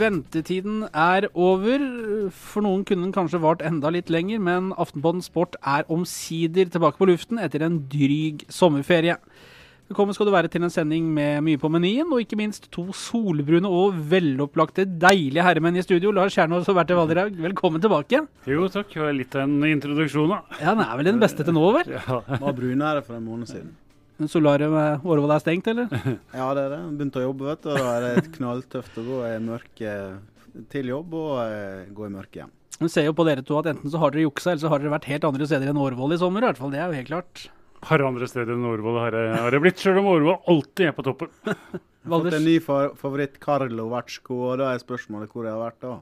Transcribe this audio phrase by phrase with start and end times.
[0.00, 1.82] Ventetiden er over.
[2.34, 7.00] For noen kunne den kanskje vart enda litt lenger, men Aftenpåten Sport er omsider tilbake
[7.00, 9.16] på luften etter en dryg sommerferie.
[9.86, 12.88] Velkommen skal du være til en sending med mye på menyen, og ikke minst to
[12.90, 16.10] solbrune og velopplagte, deilige herremenn i studio.
[16.10, 18.24] Lars Kjernås og Bertil Valderhaug, velkommen tilbake.
[18.50, 18.90] Jo, takk.
[18.90, 20.40] Det var Litt av en introduksjon, da.
[20.58, 21.94] Ja, Den er vel den beste til nå, vel?
[22.00, 22.18] Ja.
[22.26, 23.70] Var brunere for en måned siden.
[24.24, 25.90] Solariet med Årvoll er stengt, eller?
[26.40, 26.82] Ja, det er det.
[26.96, 27.70] Begynte å jobbe, vet du.
[27.74, 32.40] og Da er det knalltøft å gå i mørket til jobb og gå i mørket
[32.40, 32.54] hjem.
[32.76, 34.80] Vi ser jo på dere to at enten så har dere juksa, eller så har
[34.82, 36.44] dere vært helt andre steder enn Årvoll i sommer.
[36.44, 37.46] i hvert fall, Det er jo helt klart.
[37.80, 40.96] Par andre steder enn Årvoll har det, har det blitt, sjøl om Årvoll alltid er
[40.96, 41.32] på toppen.
[42.06, 45.94] Fått en ny favoritt, Carlo Vertsco, og da er spørsmålet hvor jeg har vært da.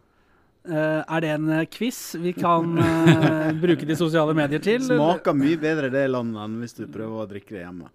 [0.64, 4.80] Uh, er det en eh, quiz vi kan uh, bruke de sosiale medier til?
[4.80, 7.90] Smaker mye bedre det landet enn hvis du prøver å drikke det hjemme.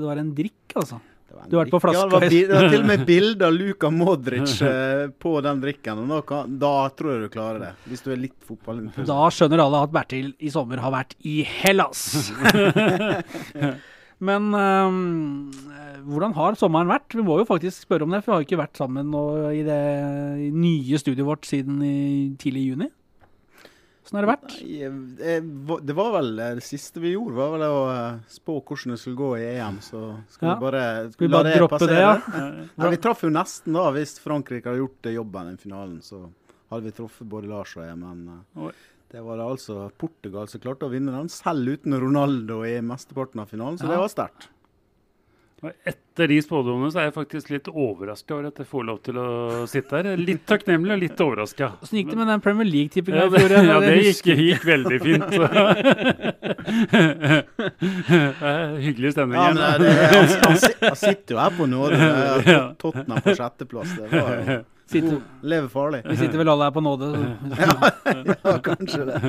[0.00, 1.00] Det var en drikk, altså?
[1.30, 2.00] Du har vært på flaska?
[2.00, 6.02] Ja, det, var til og med bilde av Luka Modric eh, på den drikken.
[6.02, 9.10] og da, kan, da tror jeg du klarer det, hvis du er litt fotballinteressert.
[9.12, 12.32] Da skjønner alle at Bertil i sommer har vært i Hellas.
[14.30, 15.48] Men øhm,
[16.10, 17.14] hvordan har sommeren vært?
[17.16, 19.14] Vi må jo faktisk spørre om det, for vi har jo ikke vært sammen
[19.54, 19.82] i det
[20.52, 22.00] nye studioet vårt siden i
[22.42, 22.90] tidlig juni.
[24.10, 24.54] Hvordan har det vært?
[24.60, 28.18] Nei, eh, det- Det var vel eh, det siste vi gjorde, var vel å eh,
[28.28, 29.78] spå hvordan det skulle gå i EM.
[29.80, 30.54] Så skal Ja.
[30.54, 32.00] vi bare, Skal vi la bare droppe det, passere.
[32.00, 32.66] ja?
[32.76, 33.90] Nei, vi traff jo nesten, da.
[33.92, 36.28] Hvis Frankrike hadde gjort eh, jobben i finalen, så
[36.70, 37.96] hadde vi truffet både Lars og jeg.
[37.98, 38.72] Men eh, Oi.
[39.12, 43.40] det var det altså Portugal som klarte å vinne den, selv uten Ronaldo i mesteparten
[43.40, 43.78] av finalen.
[43.78, 43.90] Så Ja.
[43.90, 44.48] det var sterkt.
[45.60, 48.98] Og Etter de spådommene så er jeg faktisk litt overraska over at jeg får lov
[49.04, 49.24] til å
[49.68, 50.04] sitte her.
[50.16, 51.66] Litt takknemlig og litt overraska.
[51.84, 55.28] Åssen gikk det med den Premier League-tippinga Ja, det, ja, det gikk, gikk veldig fint.
[58.86, 60.24] Hyggelig stemning Ja, men det, det, han,
[60.80, 62.00] han, sitter jo her på nåde.
[62.50, 62.72] Ja.
[62.80, 63.90] Tottenham på sjetteplass.
[64.00, 66.00] Det var jo Sitter, Lever farlig.
[66.08, 67.06] vi sitter vel alle her på nåde.
[68.42, 69.20] Ja, kanskje det.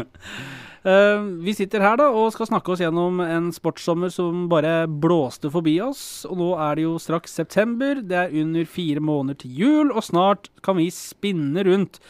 [0.82, 5.52] Eh, vi sitter her da og skal snakke oss gjennom en sportssommer som bare blåste
[5.54, 6.26] forbi oss.
[6.30, 10.06] Og nå er det jo straks september, det er under fire måneder til jul, og
[10.08, 12.02] snart kan vi spinne rundt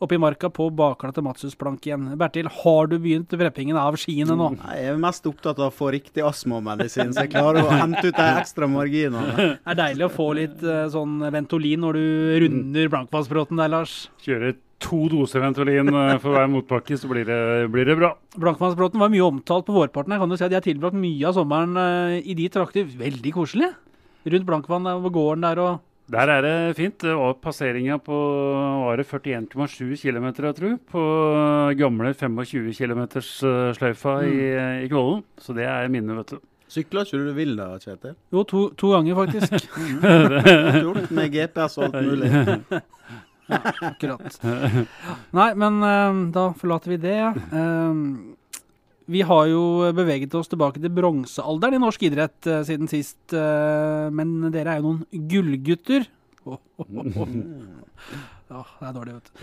[0.00, 2.06] oppe i marka på bakglatte Matshus-plank igjen.
[2.16, 4.46] Bertil, har du begynt vreppingen av skiene nå?
[4.62, 8.06] Nei, jeg er mest opptatt av å få riktig astmamedisin, så jeg klarer å hente
[8.06, 9.36] ut de ekstra marginene.
[9.60, 12.06] Det er deilig å få litt eh, sånn Ventolin når du
[12.46, 14.00] runder Blankvannsbråten der, Lars.
[14.24, 17.40] Kjøre to doser Ventolin eh, for hver motbakke, så blir det,
[17.72, 18.14] blir det bra.
[18.40, 20.16] Blankvannsbråten var mye omtalt på vårparten.
[20.16, 22.88] Jeg kan jo si at de har tilbrakt mye av sommeren eh, i de trakter.
[23.00, 23.70] Veldig koselig.
[24.26, 26.98] Rundt Blankvann og gården der og Der er det fint.
[26.98, 28.16] Det var passeringa på
[28.82, 31.02] var det 41,7 km, jeg tror, på
[31.78, 34.38] gamle 25 km-sløyfa i,
[34.84, 35.22] i Kvålen.
[35.38, 36.46] Så det er minnet, vet du.
[36.70, 38.14] Sykler ikke du vil da, Kjetil?
[38.30, 39.70] Jo, to, to ganger, faktisk.
[40.84, 42.30] Gjort med GPS og alt mulig.
[43.90, 44.38] Akkurat.
[45.38, 47.18] Nei, men uh, da forlater vi det.
[47.52, 48.36] Uh,
[49.10, 53.18] vi har jo beveget oss tilbake til bronsealderen i norsk idrett uh, siden sist.
[53.32, 56.06] men dere er jo noen gullgutter.
[56.48, 57.34] Oh, oh, oh.
[58.50, 59.42] Ja, det er dårlig, vet du.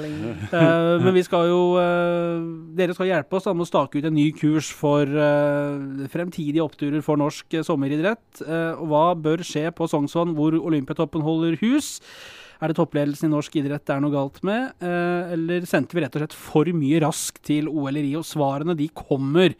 [0.51, 2.43] Uh, men vi skal jo uh,
[2.75, 6.65] Dere skal hjelpe oss da, med å stake ut en ny kurs for uh, fremtidige
[6.65, 8.43] oppturer for norsk sommeridrett.
[8.43, 11.95] Og hva bør skje på Sognsvann, hvor Olympiatoppen holder hus?
[12.61, 16.01] Er det toppledelsen i norsk idrett det er noe galt med, eh, eller sendte vi
[16.01, 18.23] rett og slett for mye raskt til OL i Rio?
[18.25, 19.53] Svarene de kommer.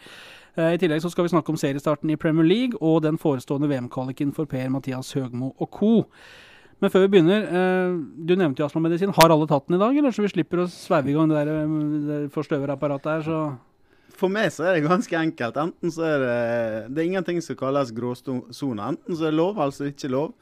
[0.57, 3.69] Eh, I tillegg så skal vi snakke om seriestarten i Premier League og den forestående
[3.69, 5.93] VM-kvaliken for Per-Mathias Høgmo og co.
[6.81, 7.93] Men før vi begynner, eh,
[8.25, 9.13] du nevnte jo astmamedisin.
[9.13, 11.45] Har alle tatt den i dag, eller så vi slipper å sveive i gang det
[11.45, 13.57] der forstøverapparatet her, så
[14.17, 15.53] For meg så er det ganske enkelt.
[15.61, 18.81] Enten så er det Det er ingenting som kalles gråsone.
[18.81, 20.33] Enten så er det lov, eller så det ikke lov.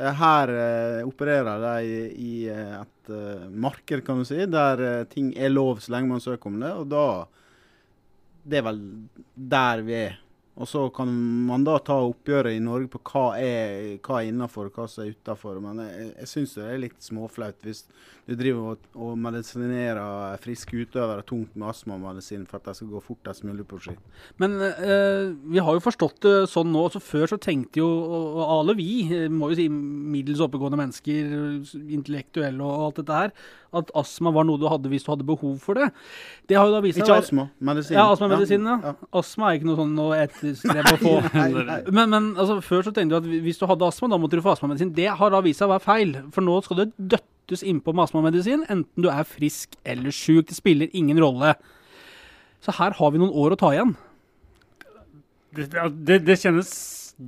[0.00, 5.04] Eh, Her eh, opererer de i, eh, et eh, marked, kan du si, der eh,
[5.12, 6.72] ting er lov så lenge man søker om det.
[6.72, 7.04] Og da
[8.50, 8.80] Det er vel
[9.36, 10.14] der vi er.
[10.58, 11.08] Og så kan
[11.46, 15.04] man da ta oppgjøret i Norge på hva er, hva er innafor og hva som
[15.04, 15.60] er utafor.
[15.62, 17.84] Men jeg, jeg syns det er litt småflaut hvis
[18.26, 23.02] du driver og, og medisinerer friske utøvere tungt med astmamedisin for at de skal gå
[23.02, 23.96] fortest mulig på ski.
[24.42, 26.84] Men eh, vi har jo forstått det sånn nå.
[26.92, 31.32] så Før så tenkte jo og alle vi, eh, må jo si middels oppegående mennesker,
[31.80, 33.34] intellektuelle og alt dette her,
[33.78, 35.88] at astma var noe du hadde hvis du hadde behov for det.
[36.50, 37.94] Det har jo da vist seg Ikke være- astma, medisin.
[37.98, 38.76] Ja, astmamedisin, ja.
[38.88, 38.94] ja.
[39.20, 41.12] Astma er ikke noe sånn å etterstrebe å få.
[41.36, 41.78] Nei, nei.
[41.94, 44.42] Men, men altså, før så tenkte du at hvis du hadde astma, da måtte du
[44.44, 44.90] få astmamedisin.
[44.96, 46.16] Det har da vist seg å være feil.
[46.34, 50.48] For nå skal du døttes innpå med astmamedisin, enten du er frisk eller sjuk.
[50.50, 51.54] Det spiller ingen rolle.
[52.60, 53.94] Så her har vi noen år å ta igjen.
[55.54, 55.66] Det,
[56.06, 56.68] det, det kjennes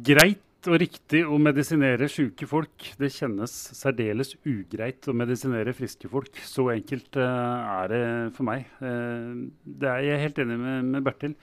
[0.06, 2.86] greit og riktig å medisinere syke folk.
[2.98, 6.38] Det kjennes særdeles ugreit å medisinere friske folk.
[6.46, 8.04] Så enkelt uh, er det
[8.36, 8.68] for meg.
[8.82, 11.36] Uh, det er jeg er helt enig med, med Bertil.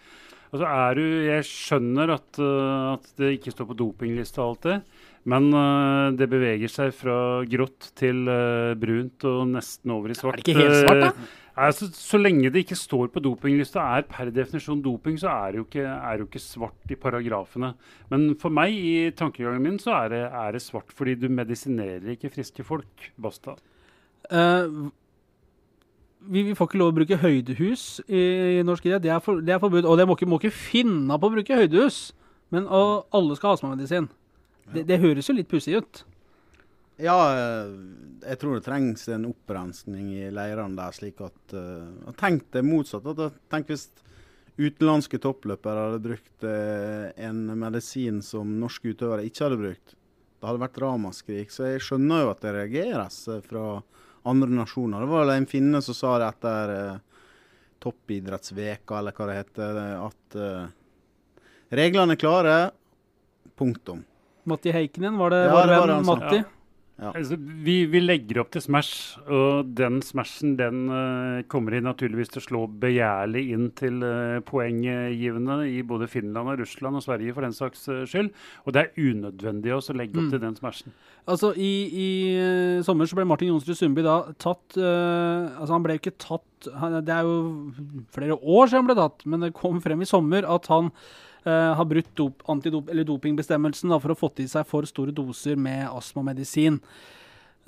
[0.50, 4.70] Altså er du, jeg skjønner at, uh, at, det ikke står på dopinglista og alt
[4.70, 4.80] det,
[5.30, 5.50] men
[6.18, 8.24] det beveger seg fra grått til
[8.80, 10.40] brunt og nesten over i svart.
[10.40, 11.28] Er det ikke helt svart, da?
[11.60, 15.60] Altså, så lenge det ikke står på dopinglista, er per definisjon doping, så er det
[15.60, 17.74] jo ikke, er jo ikke svart i paragrafene.
[18.12, 22.14] Men for meg, i tankegangen min, så er det, er det svart fordi du medisinerer
[22.14, 23.10] ikke friske folk.
[23.20, 23.58] Basta.
[24.32, 24.88] Uh,
[26.32, 28.22] vi, vi, får ikke lov å bruke høydehus i,
[28.60, 29.04] i norsk idrett.
[29.04, 29.12] Det
[29.48, 29.88] det er forbudt.
[29.88, 32.00] Og det må ikke, ikke finne på å bruke høydehus.
[32.56, 34.08] Men og, alle skal ha astmamedisin.
[34.74, 36.04] Det, det høres jo litt pussig ut.
[37.00, 37.70] Ja, eh,
[38.28, 43.08] jeg tror det trengs en opprensning i leirene der, slik at uh, Tenk det motsatt.
[43.52, 43.88] Tenk hvis
[44.60, 49.96] utenlandske toppløpere hadde brukt uh, en medisin som norske utøvere ikke hadde brukt.
[49.96, 51.56] Det hadde vært ramaskrik.
[51.56, 53.64] Så jeg skjønner jo at det reageres fra
[54.28, 55.06] andre nasjoner.
[55.06, 57.26] Det var en finne som sa det etter uh,
[57.80, 61.42] toppidrettsveka, eller hva det heter, at uh,
[61.80, 62.60] reglene er klare.
[63.56, 64.04] Punktum.
[64.48, 66.44] Matti Heikkinen, var det, ja, var det, var Matti?
[66.44, 66.59] Ja.
[67.00, 67.14] Ja.
[67.16, 72.34] Altså, vi, vi, legger opp til Smash, og den Smashen den uh, kommer inn naturligvis
[72.34, 77.36] til å slå begjærlig inn til uh, poenggivende i både Finland, og Russland og Sverige
[77.38, 78.34] for den saks uh, skyld.
[78.66, 80.34] Og det er unødvendig også å legge opp mm.
[80.34, 80.98] til den Smashen.
[81.24, 82.10] Altså, I, i
[82.84, 87.14] sommer så ble Martin Jonsrud Sundby da tatt Altså, han ble ikke tatt han, Det
[87.14, 87.36] er jo
[88.16, 90.90] flere år siden han ble tatt, men det kom frem i sommer at han
[91.48, 92.42] Uh, har brutt dop,
[93.08, 96.82] dopingbestemmelsen for å få i seg for store doser med astmamedisin.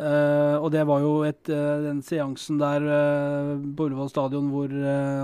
[0.01, 2.83] Uh, og det var jo et, uh, den seansen der
[3.77, 4.73] på Ullevål stadion hvor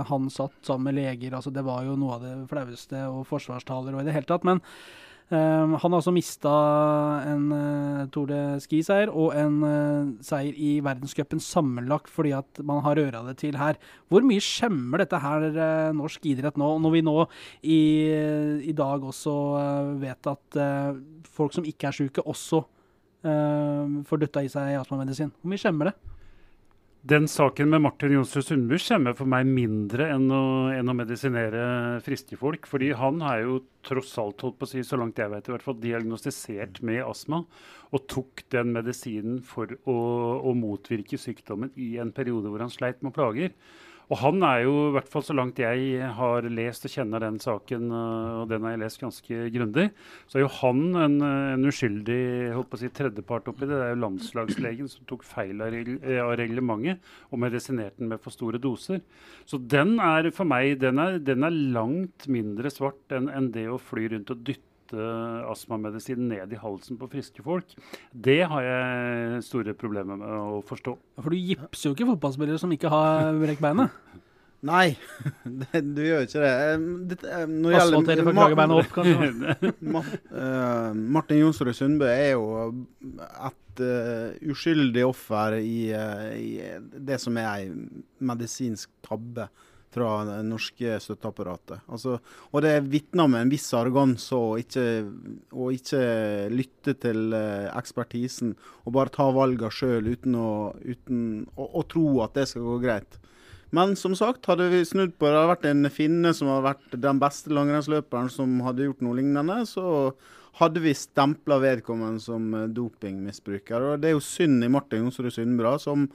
[0.07, 1.35] han satt sammen med leger.
[1.35, 4.47] altså Det var jo noe av det flaueste, og forsvarstaler og i det hele tatt.
[4.47, 4.63] Men
[5.27, 6.51] Um, han har altså mista
[7.27, 12.79] en uh, Tour de Ski-seier og en uh, seier i verdenscupen sammenlagt fordi at man
[12.85, 13.75] har røra det til her.
[14.07, 17.17] Hvor mye skjemmer dette her uh, norsk idrett nå, når vi nå
[17.59, 17.81] i,
[18.71, 19.35] i dag også
[19.99, 20.61] vet at
[21.27, 22.63] folk som ikke er syke, også
[24.07, 25.33] får døtta i seg astmamedisin?
[25.41, 26.16] Hvor mye skjemmer det?
[27.01, 30.41] Den saken med Martin Jonsrud Sundby kommer for meg mindre enn å,
[30.73, 31.61] enn å, medisinere
[32.03, 32.65] friske folk.
[32.67, 35.53] fordi han er jo tross alt, holdt på å si, så langt jeg vet, i
[35.53, 37.43] hvert fall diagnostisert med astma.
[37.93, 39.97] Og tok den medisinen for å,
[40.41, 43.53] å motvirke sykdommen i en periode hvor han sleit med plager.
[44.07, 47.39] Og han er jo, i hvert fall så langt jeg har lest og kjenner den
[47.43, 49.89] saken, og den har jeg lest ganske grundig,
[50.31, 52.19] så er jo han en, en uskyldig
[52.55, 53.73] holdt på å si, tredjepart oppi det.
[53.73, 55.75] Det er jo landslagslegen som tok feil av,
[56.23, 59.03] av reglementet og medisinerte den med for store doser.
[59.47, 63.67] Så den er for meg den er, den er langt mindre svart enn en det
[63.67, 67.75] å fly rundt og dytte astmamedisin ned i halsen på friske folk,
[68.11, 70.95] det har jeg store problemer med å forstå.
[71.23, 73.93] For du gipser jo ikke fotballspillere som ikke har brekt beinet.
[74.65, 74.95] Nei,
[75.61, 76.53] det, du gjør ikke det.
[77.11, 79.71] det når Asfaltere for kragebeinet opp, kanskje?
[80.41, 82.47] uh, Martin Jonsrud Sundbø er jo
[83.21, 86.57] et uh, uskyldig offer i, uh, i,
[87.09, 87.69] det som er ei
[88.31, 89.45] medisinsk tabbe
[89.97, 91.81] fra det norske støtteapparatet.
[91.89, 92.17] Altså,
[92.51, 94.85] og det vitner med en viss arroganse å ikke,
[95.73, 96.01] ikke
[96.53, 98.53] lytte til uh, ekspertisen
[98.85, 100.51] og bare ta valgene sjøl uten, å,
[100.85, 101.23] uten
[101.55, 103.19] å, å, tro at det skal gå greit.
[103.75, 106.97] Men som sagt, hadde vi snudd på det, hadde vært en finne som hadde vært
[107.03, 110.13] den beste langrennsløperen som hadde gjort noe lignende, så
[110.61, 113.91] hadde vi stempla vedkommende som eh, dopingmisbruker.
[113.91, 116.07] Og Det er jo synd i Martin Jonsrud Sundbra, som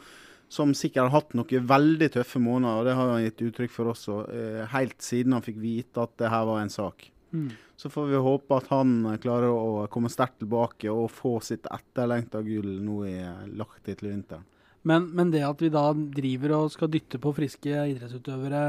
[0.52, 3.92] som sikkert har hatt noen veldig tøffe måneder, og det har han gitt uttrykk for
[3.94, 7.08] også, eh, helt siden han fikk vite at det her var en sak.
[7.32, 7.50] Mm.
[7.80, 12.42] Så får vi håpe at han klarer å komme sterkt tilbake og få sitt etterlengta
[12.44, 13.16] gull nå i
[13.56, 14.44] lagt til vinteren.
[14.82, 18.62] Men, men, det at vi da driver og skal dytte på friske idrettsutøvere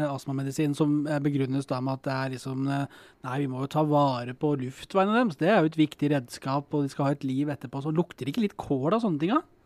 [0.00, 3.70] eh, astmamedisin, som begrunnes da med at det er liksom eh, Nei, vi må jo
[3.70, 5.36] ta vare på luftveiene deres.
[5.36, 7.84] Det er jo et viktig redskap, og de skal ha et liv etterpå.
[7.84, 9.36] Så lukter det ikke litt kål av sånne ting?
[9.36, 9.59] da?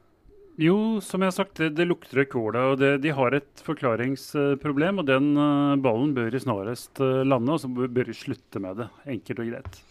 [0.61, 2.69] Jo, som jeg har sagt, det, det lukter cola.
[2.73, 5.03] og det, De har et forklaringsproblem.
[5.03, 8.83] og Den uh, ballen bør i snarest uh, lande, og så bør de slutte med
[8.83, 8.91] det.
[9.17, 9.83] Enkelt og greit.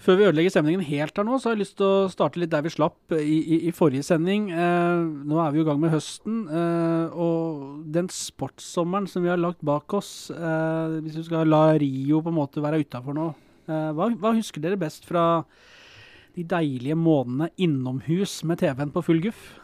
[0.00, 2.52] Før vi ødelegger stemningen helt her nå, så har jeg lyst til å starte litt
[2.52, 4.46] der vi slapp i, i, i forrige sending.
[4.48, 9.40] Eh, nå er vi i gang med høsten, eh, og den sportssommeren som vi har
[9.40, 13.26] lagt bak oss eh, Hvis vi skal la Rio på en måte være utafor nå,
[13.68, 15.26] eh, hva, hva, husker dere best fra
[16.36, 19.56] de deilige månedene innomhus med TV-en på full guff?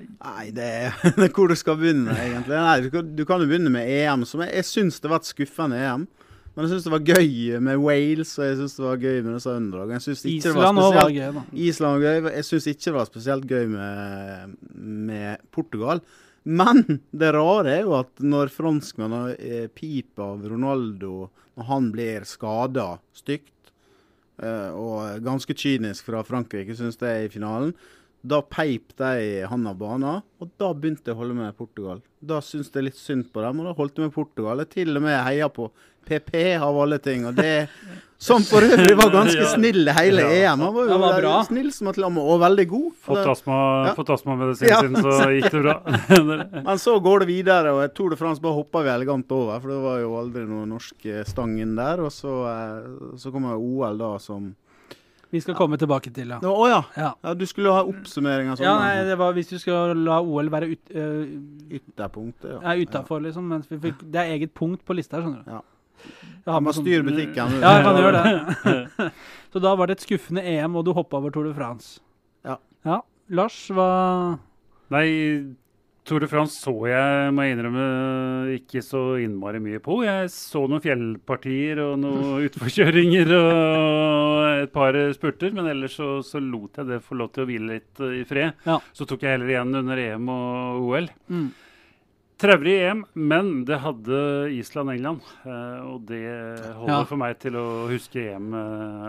[0.00, 2.56] Nei, det er, hvor du skal begynne, egentlig.
[2.56, 5.80] Nei, du, kan, jo begynne med EM, som jeg, jeg syns det var et skuffende
[5.80, 6.08] EM.
[6.50, 9.36] Men jeg syns det var gøy med Wales, og jeg syns det var gøy med
[9.36, 10.02] disse underlagene.
[10.02, 11.44] Synes Island òg var gøy, da.
[11.68, 12.32] Island var gøy.
[12.34, 16.02] Jeg syns ikke det var spesielt gøy med, med Portugal.
[16.42, 22.26] Men det rare er jo at når franskmennene eh, piper av Ronaldo når han blir
[22.28, 23.52] skada stygt,
[24.40, 27.74] og ganske kynisk fra Frankrike, syns jeg, i finalen,
[28.22, 32.02] da peip de han av banen, og da begynte jeg å holde med Portugal.
[32.20, 34.58] Da syntes jeg litt synd på dem, og da holdt jeg med Portugal.
[34.60, 35.70] Jeg til og med heia på
[36.08, 37.24] PP av alle ting.
[37.26, 37.68] og det
[38.20, 40.52] Som for øvrig var ganske snill hele Ja.
[40.52, 40.60] EM.
[40.60, 41.36] Han var jo Han var bra.
[41.48, 42.90] snill som et lam og veldig god.
[43.00, 44.68] Fått, astmamedisinen astma, Ja.
[44.68, 44.80] Ja.
[44.84, 45.76] sin, så gikk det bra.
[46.68, 49.60] Men så går det videre, og jeg tror det Frans bare hoppa vi elegant over.
[49.64, 52.04] For det var jo aldri noe norsk stang inn der.
[52.04, 54.50] Og så, eh, så kommer OL da som
[55.30, 56.40] Vi skal komme tilbake til, ja.
[56.42, 56.80] Å ja.
[56.98, 57.10] Ja.
[57.22, 57.34] ja!
[57.38, 58.66] Du skulle ha oppsummering av sånn?
[58.66, 61.20] Ja, nei, det var hvis du skal la OL være ut, øh,
[61.78, 62.60] Ytterpunktet, ja.
[62.64, 63.46] ja utafor, liksom.
[63.52, 65.52] Mens vi fikk, det er eget punkt på lista her, skjønner du.
[65.54, 65.62] Ja.
[66.46, 67.56] Jeg har med sånn- butikken.
[67.60, 69.10] Ja, jeg kan gjøre det.
[69.52, 72.00] Så da var det et skuffende EM, og du hoppa over Tour de France.
[72.46, 72.56] Ja.
[72.86, 73.02] ja.
[73.30, 74.38] Lars, hva
[74.90, 75.06] Nei,
[76.10, 77.82] Tour de France så jeg, må jeg innrømme,
[78.56, 80.00] ikke så innmari mye på.
[80.02, 86.42] Jeg så noen fjellpartier og noen utforkjøringer og et par spurter, men ellers så, så
[86.42, 88.58] lot jeg det få lov til å hvile litt eh, i fred.
[88.66, 88.80] Ja.
[88.90, 91.10] Så tok jeg heller igjen under EM og OL.
[91.30, 91.50] mm.
[92.40, 94.20] Traurig EM, men det hadde
[94.56, 95.20] Island-England.
[95.44, 96.22] eh, og det
[96.74, 97.04] holder Ja.
[97.04, 98.52] for meg til å huske EM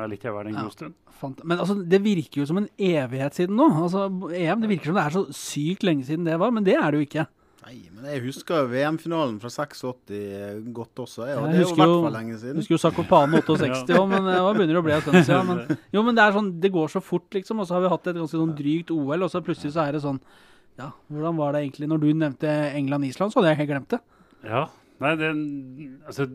[0.04, 0.64] allikevel en Ja.
[0.64, 0.94] god stund.
[1.22, 3.70] Fant, men altså, det virker jo som en evighet siden nå.
[3.72, 6.76] Altså, EM, Det virker som det er så sykt lenge siden det var, men det
[6.76, 7.28] er det jo ikke.
[7.64, 11.22] Nei, men jeg husker jo VM-finalen fra 86 godt også.
[11.22, 12.56] og Jeg det er jo i hvert fall lenge Jeg siden.
[12.58, 15.46] husker jo Sakopane 68 òg, men det begynner å bli en stund siden.
[15.70, 17.60] Men, jo, men det er sånn, det går så fort, liksom.
[17.62, 19.92] Og så har vi hatt et ganske sånn drygt OL, og så plutselig så er
[19.94, 20.20] det sånn
[20.80, 22.48] Ja, hvordan var det egentlig Når du nevnte
[22.78, 24.00] England-Island, så hadde jeg helt glemt det.
[24.48, 24.66] Ja.
[25.02, 25.32] Nei, det,
[26.08, 26.26] Altså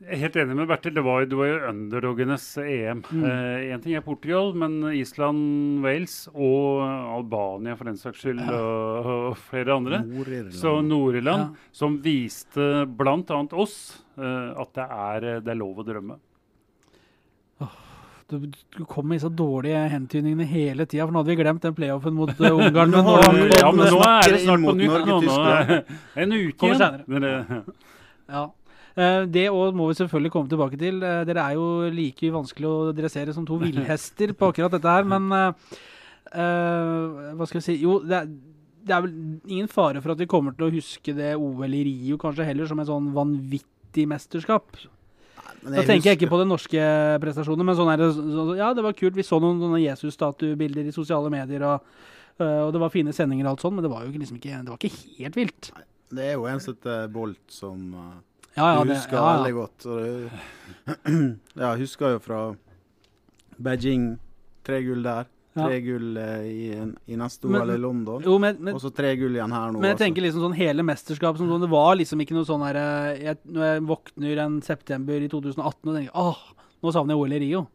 [0.00, 0.94] jeg er helt enig med Bertil.
[0.96, 3.02] Det var, jo- det var jo underdogenes EM.
[3.12, 3.24] Mm.
[3.28, 6.80] eh, ting er Portugal, men Island, Wales og
[7.18, 10.00] Albania for den saks skyld, og, og flere andre.
[10.08, 10.54] Nord-Irland.
[10.56, 11.68] Så Nord-Irland, Ja.
[11.72, 13.42] som viste bl.a.
[13.52, 13.76] oss
[14.16, 16.16] eh, at det er, det er lov å drømme.
[18.30, 18.46] Du,
[18.76, 22.14] du kom med disse dårlige hentydningene hele tida, for nå hadde vi glemt den playoffen
[22.14, 22.92] mot uh, Ungarn.
[22.94, 23.16] Men nå,
[23.56, 24.94] Ja, men nå er det snart på nytt.
[24.94, 27.60] Norge, Nå, nå en uke igjen.
[28.36, 28.46] ja.
[28.98, 31.00] Eh, det òg må vi selvfølgelig komme tilbake til.
[31.06, 35.06] Eh, dere er jo like vanskelig å dressere som to villhester på akkurat dette her,
[35.08, 35.74] men eh,
[36.30, 38.30] Hva skal vi si Jo, det er,
[38.86, 39.14] det er vel
[39.50, 42.70] ingen fare for at vi kommer til å huske det OL i Rio kanskje heller
[42.70, 44.78] som et sånn vanvittig mesterskap.
[45.60, 46.84] Da tenker jeg ikke på den norske
[47.20, 49.16] prestasjonen, men sånn er det så, Ja, det var kult.
[49.16, 51.90] Vi så noen noen Jesus-statuebilder i sosiale medier, og,
[52.40, 54.62] øh, og det var fine sendinger og alt sånn, men det var jo liksom ikke,
[54.64, 55.70] det var ikke helt vilt.
[56.10, 58.16] Det er jo en sette Bolt, som uh,
[58.56, 59.86] Ja, ja, du det, husker ja, veldig godt.
[59.86, 60.40] Og det,
[61.62, 62.40] ja, husker jo fra
[63.60, 64.14] Beijing.
[64.66, 65.28] Tre gull der.
[65.60, 65.68] Ja.
[65.68, 66.68] Tre gull eh, i,
[67.12, 68.24] i neste OL i London.
[68.72, 69.80] Og så tre gull igjen her nå.
[69.80, 70.04] men jeg altså.
[70.06, 73.10] tenker liksom sånn hele mesterskap som sånn, Det var liksom ikke noe sånn her øh,
[73.20, 76.40] jeg, Når jeg våkner en september i 2018 og tenker åh,
[76.80, 77.66] nå savner jeg OL i Rio.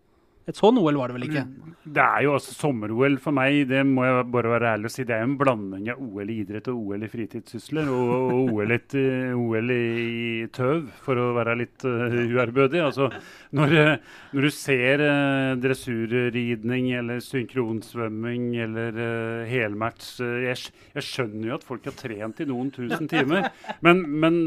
[0.45, 1.41] Et sånn OL var det vel ikke?
[1.85, 5.05] Det er jo altså sommer-OL for meg, det må jeg bare være ærlig og si.
[5.05, 7.89] Det er en blanding av OL i idrett og OL i fritidssysler.
[7.93, 8.95] Og, og OL, et,
[9.37, 12.81] OL i, tøv, for å være litt uh, uærbødig.
[12.85, 13.09] Altså,
[13.57, 21.51] når, eh, når du ser uh, dressurridning eller synkronsvømming eller uh, helmatch jeg, jeg skjønner
[21.51, 23.49] jo at folk har trent i noen tusen timer,
[23.85, 24.39] men, men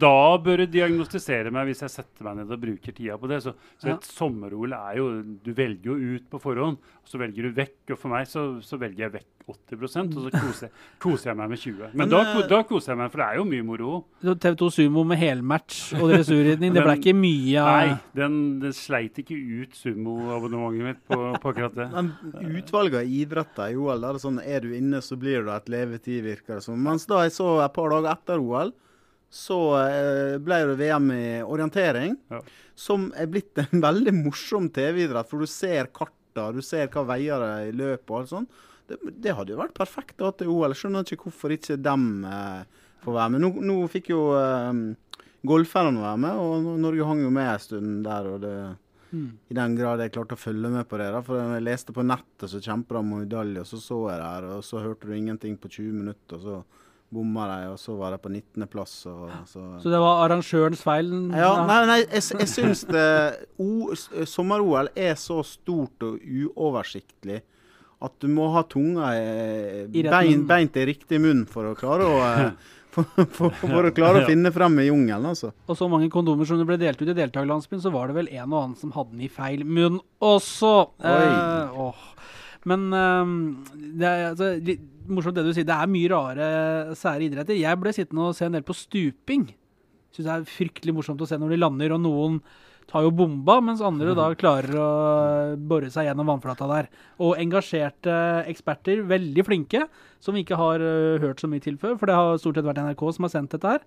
[0.00, 3.42] da bør du diagnostisere meg hvis jeg setter meg ned og bruker tida på det.
[3.44, 5.10] Så, så et sommer-OL er jo
[5.44, 7.78] Du velger jo ut på forhånd, og så velger du vekk.
[7.94, 10.70] Og for meg så, så velger jeg vekk 80% og så koser,
[11.02, 13.26] koser jeg meg med 20 Men, Men, da, eh, da koser jeg meg, for det
[13.26, 13.92] er jo mye moro.
[14.24, 18.74] Så TV2 Sumo med helmatch og dressurridning, det ble ikke mye av Nei, den, den
[18.76, 21.88] sleit ikke ut sumoabonnementet mitt på, på akkurat det.
[21.94, 22.10] Men
[22.58, 25.52] utvalget av idretter i OL, da er det sånn er du inne, så blir du
[25.54, 26.80] et levetid, virker det som.
[26.82, 28.74] Mens da jeg så et par dager etter OL,
[29.32, 32.16] så eh, ble det VM i orientering.
[32.32, 32.40] Ja.
[32.76, 37.42] Som er blitt en veldig morsom TV-idrett, for du ser karta, du ser hva veier
[37.42, 38.64] det i løpet og alt sånt.
[38.86, 40.74] Det, det hadde jo vært perfekt da til OL.
[40.76, 42.62] Skjønner ikke hvorfor ikke dem eh,
[43.02, 43.44] får være med.
[43.44, 44.82] Nå, nå fikk jo eh,
[45.46, 48.34] golferne være med, og Norge hang jo med en stund der.
[48.34, 48.56] og det...
[49.06, 49.38] Mm.
[49.48, 51.06] I den grad jeg klarte å følge med på det.
[51.14, 54.18] da, For jeg leste på nettet, så kjemper de om medalje, og så så jeg
[54.20, 56.56] det her, og så hørte du ingenting på 20 minutter, og så
[57.16, 58.94] bomma de, og så var de på 19.-plass.
[59.10, 59.64] og så...
[59.82, 61.10] Så det var arrangørens feil?
[61.32, 62.86] Ja, nei, nei, jeg, jeg syns
[64.36, 67.42] Sommer-OL er så stort og uoversiktlig
[68.04, 72.18] at du må ha tunga I bein, beint i riktig munn for å klare å,
[72.26, 75.52] eh, for, for, for å klare å finne frem i jungelen, altså.
[75.66, 78.30] Og så mange kondomer som det ble delt ut i deltakerlandsbyen, så var det vel
[78.34, 80.74] en og annen som hadde den i feil munn også.
[81.00, 82.04] Eh, åh.
[82.66, 83.32] Men eh,
[84.00, 85.66] det er altså, litt morsomt det du sier.
[85.68, 86.46] Det er mye rare,
[86.98, 87.58] sære idretter.
[87.58, 89.48] Jeg ble sittende og se en del på stuping.
[90.14, 92.40] Syns det er fryktelig morsomt å se når de lander, og noen
[92.86, 94.90] tar jo bomba, mens andre da klarer å
[95.58, 96.90] bore seg gjennom vannflata der.
[97.22, 98.18] Og engasjerte
[98.50, 99.86] eksperter, veldig flinke,
[100.22, 101.96] som vi ikke har uh, hørt så mye til før.
[102.00, 103.86] For det har stort sett vært NRK som har sendt dette her.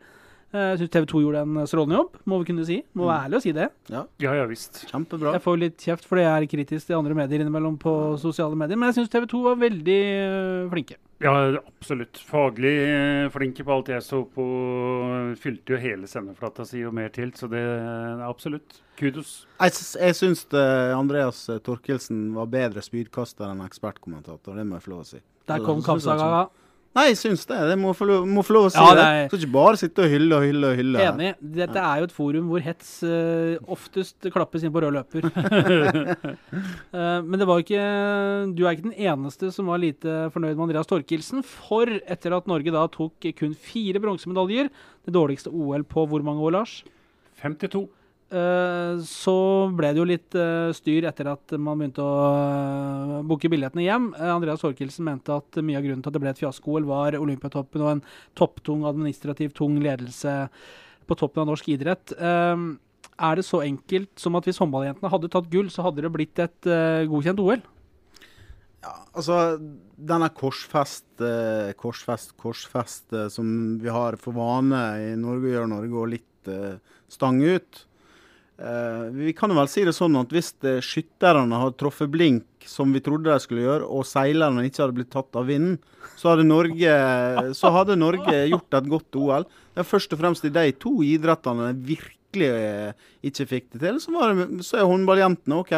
[0.50, 2.79] Uh, Jeg syns TV 2 gjorde en strålende jobb, må vi kunne si.
[2.98, 3.68] Må være ærlig og si det.
[3.94, 4.82] Ja, ja visst.
[4.89, 5.36] Kjempebra.
[5.38, 8.79] Jeg får litt kjeft fordi jeg er kritisk til andre medier innimellom på sosiale medier,
[8.79, 10.98] men jeg syns TV 2 var veldig uh, flinke.
[11.20, 12.15] Ja, absolutt.
[12.24, 14.44] Faglig eh, flinke på alt jeg så på.
[15.41, 18.79] Fylte jo hele sendeflata si og mer til, så det er absolutt.
[18.96, 19.34] Kudos.
[19.60, 20.46] Jeg, jeg syns
[20.96, 24.56] Andreas Torkelsen var bedre spydkaster enn ekspertkommentator.
[24.56, 25.20] Det må jeg få lov å si.
[25.51, 26.48] Der kom Kampsaga.
[27.00, 27.58] Nei, jeg syns det.
[27.70, 29.00] Det må få lov, må få lov å si Ja, det.
[29.00, 31.03] det er- Skal ikke bare sitte og hylle og hylle og hylle.
[31.06, 31.29] Enig.
[31.56, 35.29] Dette er jo et forum hvor hets uh, oftest klappes inn på rød løper.
[35.32, 37.84] uh, men det var ikke
[38.58, 41.44] Du er ikke den eneste som var lite fornøyd med Andreas Torkelsen.
[41.48, 44.70] For etter at Norge da tok kun fire bronsemedaljer,
[45.06, 46.84] det dårligste OL på hvor mange år, Lars?
[47.41, 47.88] 52.
[48.29, 49.38] Eh, så
[49.74, 54.12] ble det jo litt eh, styr etter at man begynte å uh, booke billettene hjem.
[54.13, 57.17] Eh, Andreas Thorkildsen mente at mye av grunnen til at det ble et fiasko-OL, var
[57.17, 58.03] Olympiatoppen og en
[58.38, 60.36] topptung, administrativ tung ledelse
[61.09, 62.13] på toppen av norsk idrett.
[62.13, 62.69] Eh,
[63.19, 66.39] er det så enkelt som at hvis håndballjentene hadde tatt gull, så hadde det blitt
[66.45, 67.65] et eh, godkjent OL?
[68.79, 69.57] Ja, altså,
[70.00, 73.50] denne korsfest, eh, korsfest, korsfest eh, som
[73.81, 76.77] vi har for vane i Norge gjør Norge, litt eh,
[77.12, 77.83] stang ut.
[78.60, 82.46] Eh, vi kan jo vel si det sånn at hvis eh, skytterne hadde truffet blink,
[82.68, 85.78] som vi trodde de skulle gjøre, og seilerne ikke hadde blitt tatt av vinden,
[86.20, 86.98] så hadde Norge,
[87.60, 89.48] så hadde Norge gjort et godt OL.
[89.72, 94.04] Det er først og fremst i de to idrettene virkelig eh, ikke fikk det til.
[94.04, 95.75] Så, var det, så er håndballjentene OK.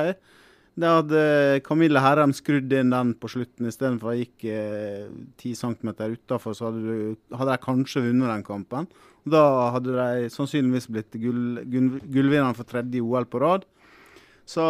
[0.81, 1.21] Det hadde
[1.67, 5.07] Camilla Herrem skrudd inn den på slutten istedenfor jeg gikk eh,
[5.43, 8.87] 10 cm utafor, så hadde, du, hadde de kanskje vunnet den kampen.
[9.29, 9.43] Da
[9.75, 13.67] hadde de sannsynligvis blitt gull, gull, gullvinnerne for tredje OL på rad.
[14.49, 14.63] Så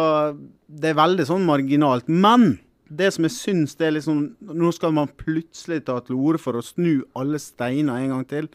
[0.68, 2.10] det er veldig sånn marginalt.
[2.10, 2.58] Men
[2.92, 6.58] det som jeg syns det er sånn Nå skal man plutselig ta til orde for
[6.58, 8.50] å snu alle steiner en gang til.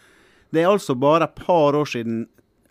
[0.54, 2.28] Det er altså bare et par år siden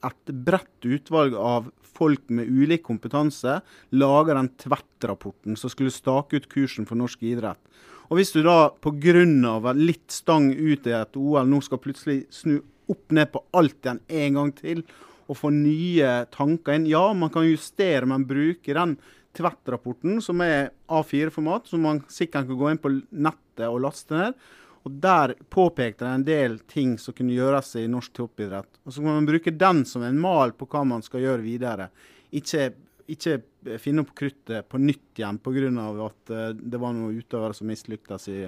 [0.07, 3.59] et bredt utvalg av folk med ulik kompetanse
[3.97, 7.61] laga den Tvedt-rapporten som skulle stake ut kursen for norsk idrett.
[8.07, 9.73] Og Hvis du da pga.
[9.75, 12.61] litt stang ut i et OL nå skal plutselig snu
[12.92, 14.83] opp ned på alt igjen en gang til
[15.27, 18.94] og få nye tanker inn Ja, man kan justere, men bruke den
[19.37, 24.38] tvettrapporten som er A4-format, som man sikkert kan gå inn på nettet og laste ned.
[24.87, 28.70] Og Der påpekte de en del ting som kunne gjøres i norsk toppidrett.
[28.85, 31.88] Og Så kan man bruke den som en mal på hva man skal gjøre videre.
[32.31, 32.70] Ikke,
[33.11, 33.40] ikke
[33.83, 36.07] finne opp kruttet på nytt igjen pga.
[36.07, 38.46] at eh, det var noen utøvere som mislyktes i,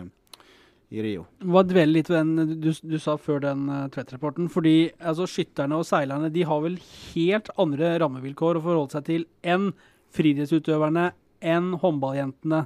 [0.89, 1.27] i Rio.
[1.45, 4.49] Hva dveler litt ved den du, du sa før den uh, Tvedt-rapporten.
[4.53, 6.79] Fordi altså, skytterne og seilerne de har vel
[7.13, 9.71] helt andre rammevilkår å forholde seg til enn
[10.17, 11.11] friidrettsutøverne,
[11.45, 12.65] enn håndballjentene,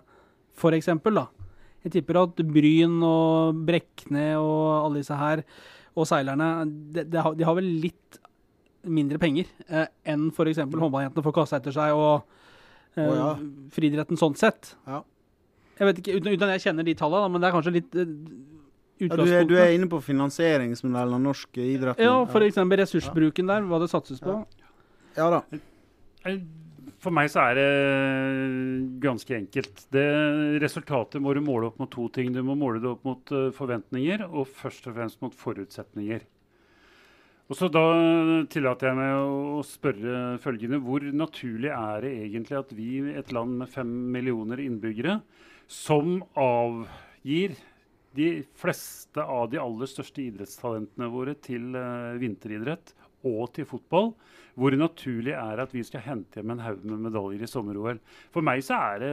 [0.55, 0.91] f.eks.
[1.83, 5.43] Jeg tipper at Bryn og Brekne og alle disse her,
[5.99, 6.53] og seilerne,
[6.95, 8.21] de, de, har, de har vel litt
[8.89, 10.63] mindre penger eh, enn f.eks.
[10.63, 12.23] håndballjentene får kasta etter seg, og
[12.95, 13.33] eh, oh, ja.
[13.75, 14.77] friidretten sånn sett.
[14.87, 15.03] Ja.
[15.79, 17.95] Jeg vet ikke, uten, uten at jeg kjenner de tallene, men det er kanskje litt
[17.99, 18.17] eh,
[19.03, 22.03] Ja, du, er, du er inne på finansieringsmodellen av norsk idrett.
[22.03, 22.61] Ja, f.eks.
[22.83, 24.37] ressursbruken der, hva det satses på.
[25.17, 25.41] Ja da.
[26.29, 26.39] Eh,
[27.03, 27.71] For meg så er det
[29.03, 29.87] ganske enkelt.
[29.93, 30.05] Det
[30.63, 32.31] Resultatet må du måle opp mot to ting.
[32.37, 36.23] Du må måle det opp mot eh, forventninger, og først og fremst mot forutsetninger.
[37.51, 37.83] Og så Da
[38.49, 39.13] tillater jeg meg
[39.59, 40.79] å spørre følgende.
[40.81, 45.19] Hvor naturlig er det egentlig at vi, et land med fem millioner innbyggere,
[45.73, 47.57] som avgir
[48.13, 52.93] de fleste av de aller største idrettstalentene våre til eh, vinteridrett
[53.25, 54.11] og til fotball,
[54.59, 58.01] hvor naturlig er at vi skal hente hjem en haug med medaljer i sommer-OL.
[58.35, 59.13] For meg så er det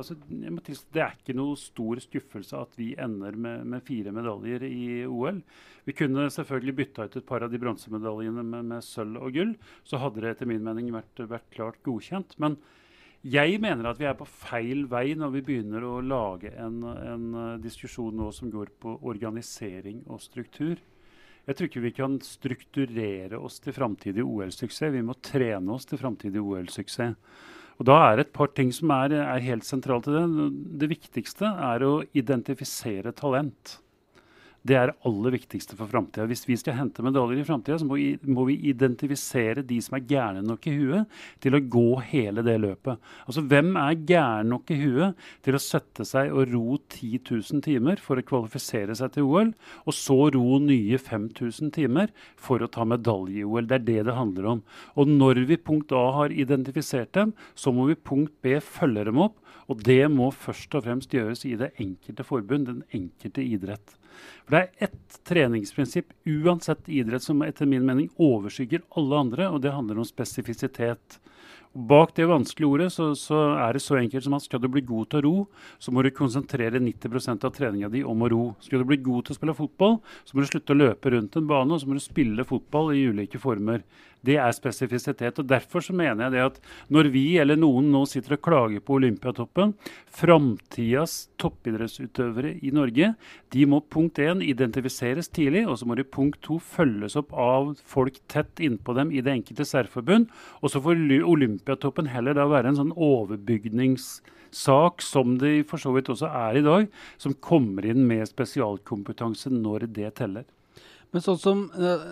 [0.00, 3.84] altså, jeg må tilstå, det er ikke noe stor skuffelse at vi ender med, med
[3.86, 5.42] fire medaljer i OL.
[5.86, 9.54] Vi kunne selvfølgelig bytta ut et par av de bronsemedaljene med, med sølv og gull.
[9.86, 12.34] Så hadde det etter min mening vært, vært klart godkjent.
[12.42, 12.58] Men
[13.24, 17.24] jeg mener at vi er på feil vei når vi begynner å lage en, en
[17.40, 20.76] eh, diskusjon nå som går på organisering og struktur.
[21.44, 24.92] Jeg tror ikke vi kan strukturere oss til framtidig OL-suksess.
[24.92, 27.16] Vi må trene oss til framtidig OL-suksess.
[27.80, 30.50] Og Da er et par ting som er, er helt sentralt i det.
[30.84, 33.78] Det viktigste er å identifisere talent.
[34.64, 36.24] Det er det aller viktigste for framtida.
[36.24, 39.98] Hvis vi skal hente medaljer i framtida, så må vi, må vi, identifisere de som
[39.98, 43.02] er gærne nok i huet til å gå hele det løpet.
[43.26, 47.60] Altså hvem er gæren nok i huet til å sette seg og ro 10 000
[47.66, 49.50] timer for å kvalifisere seg til OL,
[49.84, 53.68] og så ro nye 5000 timer for å ta medalje i OL?
[53.68, 54.62] Det er det det handler om.
[54.96, 59.20] Og når vi punkt A har identifisert dem, så må vi punkt B følge dem
[59.26, 59.36] opp.
[59.68, 63.98] Og det må først og fremst gjøres i det enkelte forbund, den enkelte idrett.
[64.44, 69.62] For Det er ett treningsprinsipp uansett idrett som etter min mening overskygger alle andre, og
[69.64, 71.20] det handler om spesifisitet.
[71.74, 74.84] Bak det vanskelige ordet så, så, er det så enkelt som at skal du bli
[74.86, 75.38] god til å ro,
[75.82, 78.42] så må du konsentrere 90% av treninga di om å ro.
[78.62, 81.34] Skal du bli god til å spille fotball, så må du slutte å løpe rundt
[81.34, 83.82] en bane, og så må du spille fotball i ulike former.
[84.24, 85.38] Det er spesifisitet.
[85.38, 86.60] og Derfor så mener jeg det at
[86.92, 89.74] når vi eller noen nå sitter og klager på Olympiatoppen,
[90.08, 93.12] framtidas toppidrettsutøvere i Norge,
[93.52, 97.74] de må punkt 1 identifiseres tidlig, og så må de punkt 2 følges opp av
[97.84, 100.30] folk tett innpå dem i det enkelte særforbund.
[100.62, 106.08] Og så får Olympiatoppen heller da være en sånn overbygningssak, som det for så vidt
[106.12, 106.88] også er i dag,
[107.20, 110.48] som kommer inn med spesialkompetanse når det teller.
[111.14, 112.08] Men sånn som uh,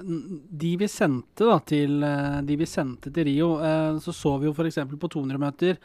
[0.63, 4.47] de vi sendte da, til, uh, de vi sendte til Rio, uh, så så vi
[4.47, 4.79] jo f.eks.
[4.95, 5.81] på 200-meter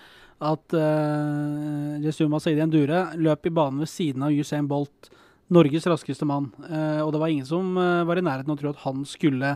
[0.48, 5.10] at uh, Jesuma Saidi Endure løp i banen ved siden av Usain Bolt,
[5.50, 6.50] Norges raskeste mann.
[6.60, 9.54] og det var ingen som var i nærheten av å tro at han skulle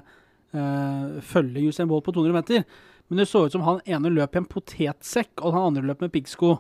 [1.28, 2.64] følge Usain Bolt på 200 meter.
[3.12, 6.06] Men det så ut som han ene løp i en potetsekk, og han andre løp
[6.06, 6.54] med piggsko.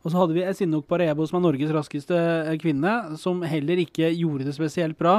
[0.00, 2.16] Og så hadde vi Esinok Parebo, som er Norges raskeste
[2.62, 5.18] kvinne, som heller ikke gjorde det spesielt bra.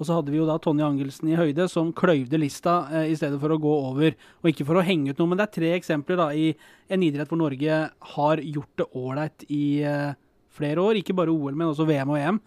[0.00, 3.16] Og så hadde vi jo da Tonje Angelsen i høyde, som kløyvde lista eh, i
[3.20, 4.14] stedet for å gå over.
[4.40, 6.46] Og ikke for å henge ut noe, men det er tre eksempler da i
[6.88, 7.80] en idrett hvor Norge
[8.14, 10.14] har gjort det ålreit i eh,
[10.56, 11.02] flere år.
[11.02, 12.40] Ikke bare OL, men også VM og EM.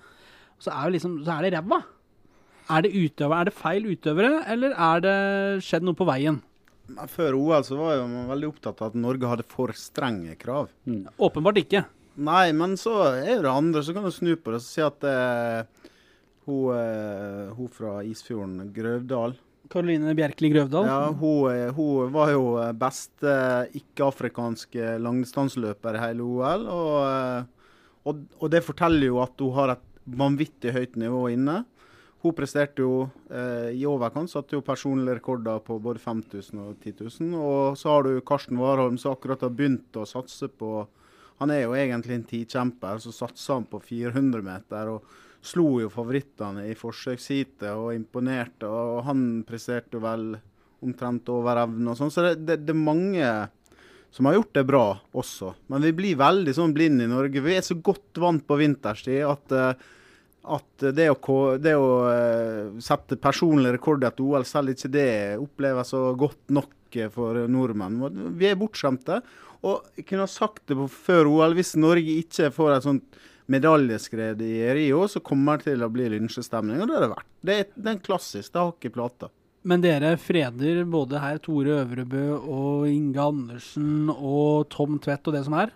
[0.64, 1.84] Så er, liksom, så er det ræva.
[2.74, 5.16] Er det, utøver, er det feil utøvere, eller er det
[5.68, 6.42] skjedd noe på veien?
[7.12, 10.72] Før OL så var man veldig opptatt av at Norge hadde for strenge krav.
[10.90, 11.06] Mm.
[11.22, 11.86] Åpenbart ikke.
[12.24, 13.84] Nei, men så er det andre.
[13.86, 15.90] Så kan du snu på det og si at eh,
[16.46, 19.36] hun, eh, hun fra Isfjorden, Grøvdal.
[19.72, 20.88] Karoline Bjerkeli Grøvdal?
[20.88, 22.46] Ja, hun, eh, hun, var jo
[22.78, 23.36] beste
[23.80, 26.68] ikke-afrikanske langdistanseløper i hele OL.
[26.68, 27.70] Og, eh,
[28.04, 31.64] og, og, det forteller jo at hun har et vanvittig høyt nivå inne.
[32.24, 36.94] Hun presterte jo eh, i overkant, satte jo personlige rekorder på både 5000 og 10
[37.02, 37.34] 000.
[37.40, 40.86] Og så har du Karsten Warholm som akkurat har begynt å satse på
[41.42, 44.92] Han er jo egentlig en tikjemper, så satser han på 400 meter.
[44.94, 45.04] og
[45.44, 48.70] slo jo favorittene i forsøksheatet og imponerte.
[48.70, 50.32] Og han presterte vel
[50.84, 52.14] omtrent over evne og sånn.
[52.14, 53.34] Så det, det, det, er mange
[54.14, 54.86] som har gjort det bra
[55.24, 55.54] også.
[55.72, 57.44] Men vi blir veldig sånn blinde i Norge.
[57.44, 59.88] Vi er så godt vant på vinterstid at, eh,
[60.58, 65.10] at det å, det å eh, sette personlig rekord i et OL, selv ikke det
[65.42, 66.72] oppleves så godt nok
[67.10, 68.36] for nordmenn.
[68.38, 69.24] Vi er bortskjemte.
[69.64, 74.42] Og jeg kunne ha sagt det før OL, hvis Norge ikke får et sånt medaljeskred
[74.44, 76.82] i Rio, så kommer det til å bli lynsjestemning.
[76.82, 77.30] Og det har det vært.
[77.44, 78.52] Det er, det er en klassisk.
[78.54, 79.32] Det har ikke plata.
[79.64, 85.46] Men dere freder både her Tore Øvrebø og Inge Andersen og Tom Tvedt og det
[85.48, 85.72] som er?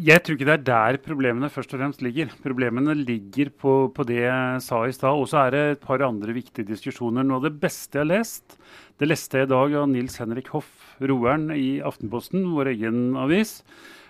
[0.00, 2.30] Jeg tror ikke det er der problemene først og fremst ligger.
[2.40, 5.16] Problemene ligger på, på det jeg sa i stad.
[5.16, 7.24] Og så er det et par andre viktige diskusjoner.
[7.26, 8.56] Noe av det beste jeg har lest,
[9.00, 10.70] det leste jeg i dag av Nils Henrik Hoff,
[11.04, 13.58] roeren i Aftenposten, vår egen avis.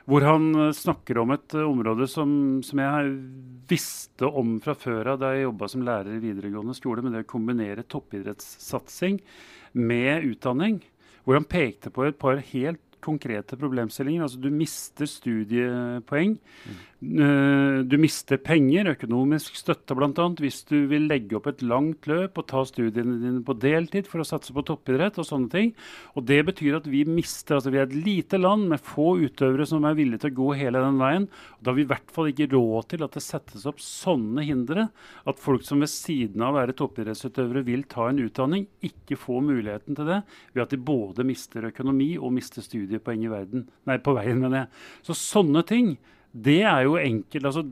[0.08, 2.30] Hvor han eh, snakker om et eh, område som,
[2.66, 3.14] som jeg
[3.70, 7.24] visste om fra før av da jeg jobba som lærer i videregående skole, med det
[7.26, 9.20] å kombinere toppidrettssatsing
[9.80, 10.80] med utdanning.
[11.24, 14.24] Hvor han pekte på et par helt konkrete problemstillinger.
[14.24, 16.36] Altså du mister studiepoeng.
[16.36, 16.80] Mm.
[17.00, 20.24] Du mister penger, økonomisk støtte bl.a.
[20.36, 24.20] hvis du vil legge opp et langt løp og ta studiene dine på deltid for
[24.20, 25.72] å satse på toppidrett og sånne ting.
[26.12, 29.64] Og det betyr at vi mister altså Vi er et lite land med få utøvere
[29.70, 31.24] som er villige til å gå hele den veien.
[31.56, 34.44] og Da har vi i hvert fall ikke råd til at det settes opp sånne
[34.44, 34.90] hindre.
[35.24, 39.40] At folk som ved siden av å være toppidrettsutøvere vil ta en utdanning, ikke får
[39.48, 40.20] muligheten til det
[40.52, 44.36] ved at de både mister økonomi og mister studiepoeng i verden, nei, på veien.
[44.40, 44.74] mener jeg.
[45.08, 45.94] Så sånne ting
[46.32, 47.44] det er jo enkelt.
[47.44, 47.64] altså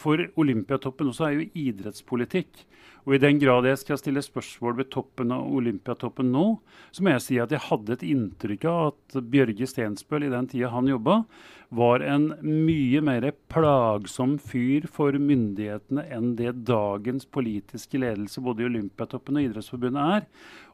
[0.00, 2.64] For Olympiatoppen også er jo idrettspolitikk.
[3.08, 6.58] Og i den grad jeg skal stille spørsmål ved toppen av Olympiatoppen nå,
[6.92, 10.48] så må jeg si at jeg hadde et inntrykk av at Bjørge Stensbøl i den
[10.50, 11.22] tida han jobba,
[11.68, 18.68] var en mye mer plagsom fyr for myndighetene enn det dagens politiske ledelse både i
[18.70, 20.26] Olympiatoppen og Idrettsforbundet er.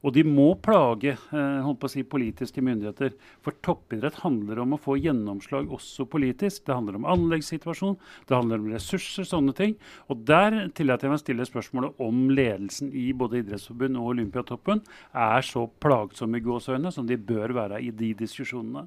[0.05, 3.15] Og de må plage eh, holdt på å si, politiske myndigheter.
[3.43, 6.63] For toppidrett handler om å få gjennomslag også politisk.
[6.69, 7.97] Det handler om anleggssituasjon,
[8.29, 9.75] det handler om ressurser, sånne ting.
[10.13, 14.85] Og der tillater jeg meg å stille spørsmålet om ledelsen i både Idrettsforbundet og Olympiatoppen
[15.11, 18.87] er så plagsomme i gåseøyne som de bør være i de diskusjonene.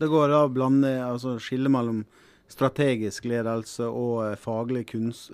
[0.00, 2.04] Det går da blande, altså skille mellom
[2.50, 5.28] strategisk ledelse og eh, faglig kunns,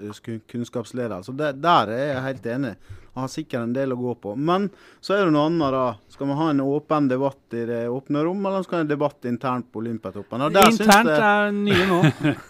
[0.50, 1.33] kunnskapsledelse.
[1.37, 2.72] Det, der er jeg helt enig.
[3.16, 4.35] Jeg har sikkert en del å gå på.
[4.37, 4.66] Men
[5.00, 5.72] så er det noe annet.
[5.72, 6.12] da.
[6.12, 8.90] Skal vi ha en åpen debatt i det åpne rom, eller skal vi ha en
[8.92, 10.44] debatt internt på Olympiatoppen?
[10.50, 11.16] Internt det...
[11.16, 12.00] er nye nå.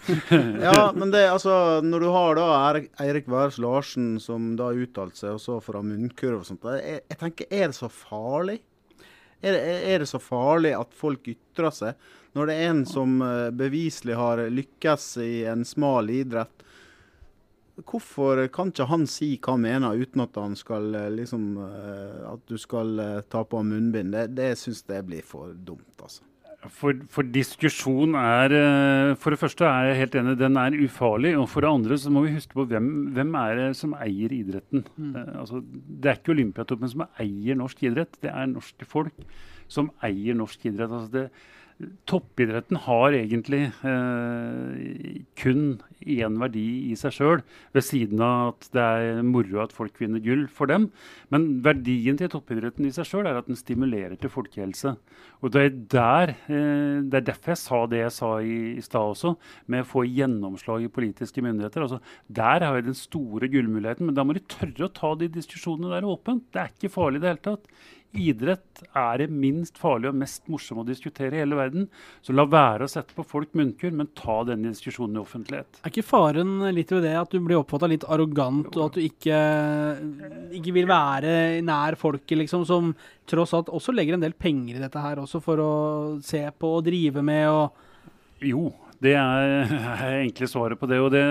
[0.67, 2.49] ja, men det, altså, når du har da
[3.05, 7.21] Eirik Værs Larsen som da uttalte seg, og så fra munnkurv og sånt, jeg, jeg
[7.21, 8.59] tenker, er det så farlig?
[9.41, 13.19] Er det, er det, så farlig at folk ytrer seg, når det er en som
[13.21, 16.65] eh, beviselig har lykkes i en smal idrett?
[17.77, 22.23] Hvorfor kan ikke han si hva han mener, uten at han skal eh, liksom eh,
[22.31, 22.97] At du skal
[23.29, 24.15] ta på munnbind?
[24.15, 26.26] Det, det syns jeg blir for dumt, altså.
[26.65, 31.35] For, for, diskusjon er eh, For det første er jeg helt enig, den er ufarlig.
[31.37, 34.33] Og for det andre så må vi huske på hvem, hvem er det som eier
[34.33, 34.87] idretten.
[34.97, 35.11] Mm.
[35.13, 39.13] Uh, altså, det er ikke Olympiatoppen som eier norsk idrett, det er norske folk
[39.69, 40.89] som eier norsk idrett.
[40.89, 41.27] Altså det,
[42.09, 47.43] toppidretten har egentlig eh, kun én verdi i seg sjøl,
[47.75, 50.87] ved siden av at det er moro at folk vinner gull for dem.
[51.33, 54.95] Men verdien til toppidretten i seg sjøl er at den stimulerer til folkehelse.
[55.45, 58.85] Og det er, der, eh, det er derfor jeg sa det jeg sa i, i
[58.85, 59.35] stad også,
[59.69, 61.85] med å få gjennomslag i politiske myndigheter.
[61.85, 65.29] Altså, der har vi den store gullmuligheten, men da må de tørre å ta de
[65.37, 66.49] diskusjonene der åpent.
[66.49, 67.69] Det er ikke farlig i det hele tatt.
[68.15, 71.89] Idrett er det minst farlige og mest morsomme å diskutere i hele verden.
[72.23, 75.81] Så la være å sette på folk munnkurv, men ta denne diskusjonen i offentlighet.
[75.83, 79.03] Er ikke faren litt ved det at du blir oppfatta litt arrogant, og at du
[79.03, 79.41] ikke,
[80.55, 81.35] ikke, vil være
[81.67, 82.95] nær folket, liksom, som
[83.27, 85.71] tross alt også legger en del penger i dette her også, for å
[86.25, 87.85] se på og drive med og
[88.47, 88.69] Jo,
[89.03, 89.69] det er,
[90.07, 91.03] er egentlig svaret på det.
[91.03, 91.23] Og det,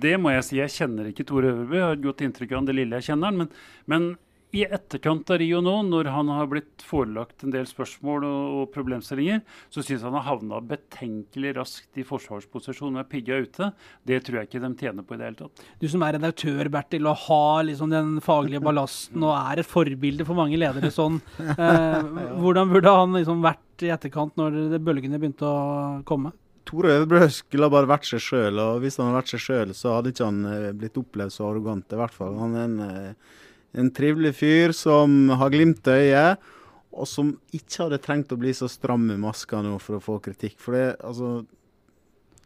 [0.00, 0.58] det, må jeg si.
[0.60, 1.78] Jeg kjenner ikke Tore Øverby.
[1.78, 3.40] Jeg har et godt inntrykk av det lille jeg kjenner han.
[3.42, 3.54] Men,
[3.90, 4.10] men
[4.56, 8.72] i etterkant av Rio nå, når han har blitt forelagt en del spørsmål og, og
[8.74, 13.70] problemstillinger, så syns han har havna betenkelig raskt i forsvarsposisjon med pigga ute.
[14.06, 15.64] Det tror jeg ikke de tjener på i det hele tatt.
[15.78, 20.26] Du som er redaktør, Bertil, og har liksom den faglige ballasten og er et forbilde
[20.26, 21.20] for mange ledere sånn,
[21.54, 22.00] eh,
[22.42, 25.60] hvordan burde han liksom vært i etterkant når bølgene begynte å
[26.08, 26.34] komme?
[26.70, 29.94] Tore Øvrebø skulle bare vært seg sjøl, og hvis han hadde vært seg sjøl, så
[29.96, 32.36] hadde ikke han eh, blitt opplevd så arrogant, i hvert fall.
[32.38, 33.38] Han er en eh,
[33.72, 36.50] en trivelig fyr som har glimt i øyet,
[36.90, 40.18] og som ikke hadde trengt å bli så stram med maska nå for å få
[40.24, 40.58] kritikk.
[40.58, 41.44] For det, altså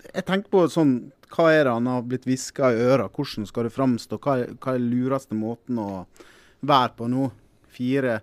[0.04, 3.08] Jeg tenker på sånn Hva er det han har blitt hviska i øra?
[3.08, 4.18] Hvordan skal det framstå?
[4.20, 6.04] Hva, er den lureste måten å
[6.60, 7.30] være på nå?
[7.72, 8.18] Fire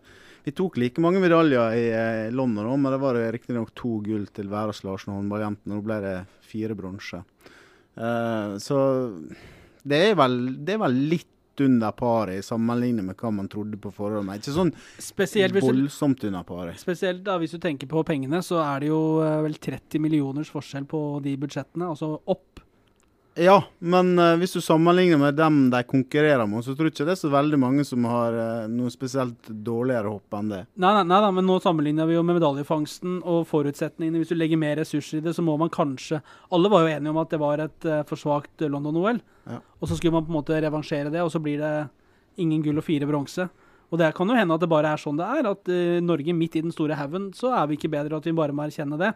[0.46, 4.30] Vi tok like mange medaljer i eh, London òg, men det var riktignok to gull
[4.34, 5.74] til Væras Larsen håndballjentene.
[5.74, 7.20] Nå ble det fire bronse.
[7.98, 8.78] Uh, så
[9.84, 13.92] det er, vel, det er vel litt under paret sammenlignet med hva man trodde på
[13.94, 14.26] forhånd.
[14.28, 16.80] Men ikke sånn spesielt voldsomt under paret.
[16.82, 20.52] Spesielt da hvis du tenker på pengene, så er det jo eh, vel 30 millioners
[20.54, 21.92] forskjell på de budsjettene.
[21.92, 22.64] Altså opp
[23.40, 27.06] ja, men uh, hvis du sammenligner med dem de konkurrerer med, så tror jeg ikke
[27.08, 30.60] det er så veldig mange som har uh, noe spesielt dårligere hopp enn det.
[30.84, 34.20] Nei, nei, nei, men nå sammenligner vi jo med medaljefangsten og forutsetningene.
[34.20, 36.20] Hvis du legger mer ressurser i det, så må man kanskje
[36.52, 39.24] Alle var jo enige om at det var et uh, for svakt London-OL.
[39.48, 39.64] Ja.
[39.80, 41.74] Og så skulle man på en måte revansjere det, og så blir det
[42.42, 43.48] ingen gull og fire bronse.
[43.92, 45.48] Og det kan jo hende at det bare er sånn det er.
[45.52, 45.72] At
[46.04, 48.64] Norge midt i den store haugen, så er vi ikke bedre, at vi bare må
[48.64, 49.10] erkjenne det.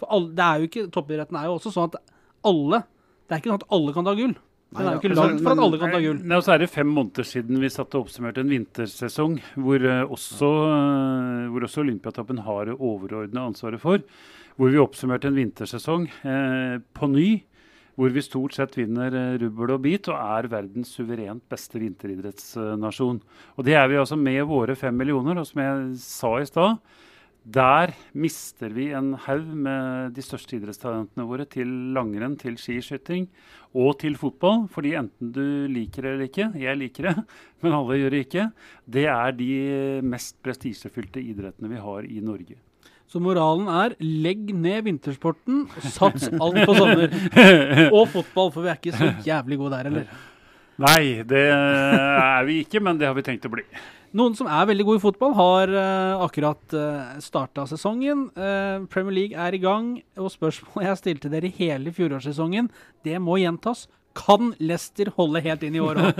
[0.00, 1.98] For alle, det er jo ikke, Toppidretten er jo også sånn at
[2.48, 2.80] alle
[3.26, 4.34] det er ikke sånn at alle kan ta gull.
[4.72, 6.20] Det er jo ikke langt for at alle kan ta gull.
[6.24, 9.84] Nei, og så er det fem måneder siden vi satt og oppsummerte en vintersesong hvor
[9.84, 14.00] uh, også, uh, hvor også Olympiatoppen har det overordna ansvaret for.
[14.56, 17.28] Hvor vi oppsummerte en vintersesong eh, på ny.
[17.96, 23.22] Hvor vi stort sett vinner rubbel og bit og er verdens suverent beste vinteridrettsnasjon.
[23.56, 25.40] Og det er vi altså med våre fem millioner.
[25.40, 26.76] Og som jeg sa i stad,
[27.42, 33.26] der mister vi en haug med de største idrettstalentene våre til langrenn, til skiskyting
[33.74, 34.68] og til fotball.
[34.70, 37.14] Fordi enten du liker det eller ikke, jeg liker det,
[37.64, 38.50] men alle gjør det ikke,
[38.98, 39.54] det er de
[40.06, 42.60] mest prestisjefylte idrettene vi har i Norge.
[43.10, 47.10] Så moralen er legg ned vintersporten, sats alt på sommer.
[47.98, 50.06] Og fotball, for vi er ikke så jævlig gode der heller.
[50.80, 53.66] Nei, det er vi ikke, men det har vi tenkt å bli.
[54.12, 58.26] Noen som er veldig gode i fotball, har uh, akkurat uh, starta sesongen.
[58.36, 62.68] Uh, Premier League er i gang, og spørsmålet jeg stilte dere i hele fjorårssesongen,
[63.08, 63.86] det må gjentas.
[64.12, 66.18] Kan Lester holde helt inn i år òg?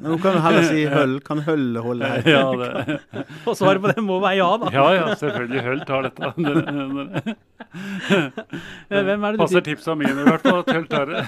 [0.00, 1.18] Nå kan du heller si Høll.
[1.26, 2.24] Kan Høll holde her?
[2.24, 2.96] Ja, det.
[3.48, 4.72] og svaret på det må være ja, da.
[4.72, 5.60] ja, ja, selvfølgelig.
[5.68, 6.24] Høll tar dette.
[8.88, 10.64] Hvem er det du Passer tipsa mine i hvert fall.
[10.64, 11.20] at Høll tar det.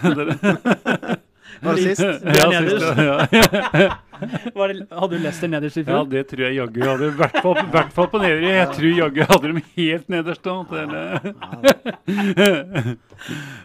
[1.67, 2.25] Var det sist?
[2.25, 2.89] Ja, sist.
[3.05, 3.93] ja.
[4.59, 7.07] Var det, hadde du Leicester nederst i ja, det tror jeg jaggu hadde.
[7.13, 8.49] I hvert fall, hvert fall på nedre.
[8.57, 10.43] Jeg tror jaggu hadde dem helt nederst.
[10.47, 10.55] da.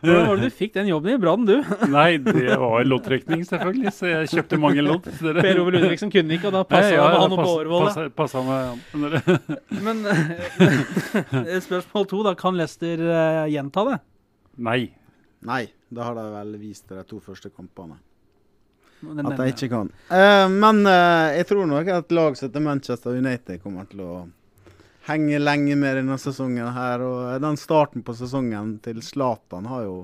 [0.01, 1.55] Hvordan var det du fikk den jobben i Brann, du?
[1.95, 3.91] Nei, det var loddtrekning, selvfølgelig.
[3.95, 5.03] Så jeg kjøpte mange lodd.
[5.21, 7.85] Per Ove Ludvigsen kunne ikke, og da passa Ja, han opp på Årvoll.
[7.89, 7.93] da.
[8.15, 8.77] passer- han.
[9.83, 12.31] Men eh, spørsmål to, da.
[12.39, 13.97] Kan Leicester eh, gjenta det?
[14.61, 14.81] Nei.
[15.47, 17.95] Nei, det har de vel vist de to første kampene.
[19.01, 19.89] At jeg de ikke kan.
[20.11, 24.13] Uh, men uh, jeg tror nok at lag som heter Manchester United kommer til å
[25.07, 27.03] henge lenge med denne sesongen her.
[27.05, 30.01] Og eh, den starten på sesongen til Zlatan har jo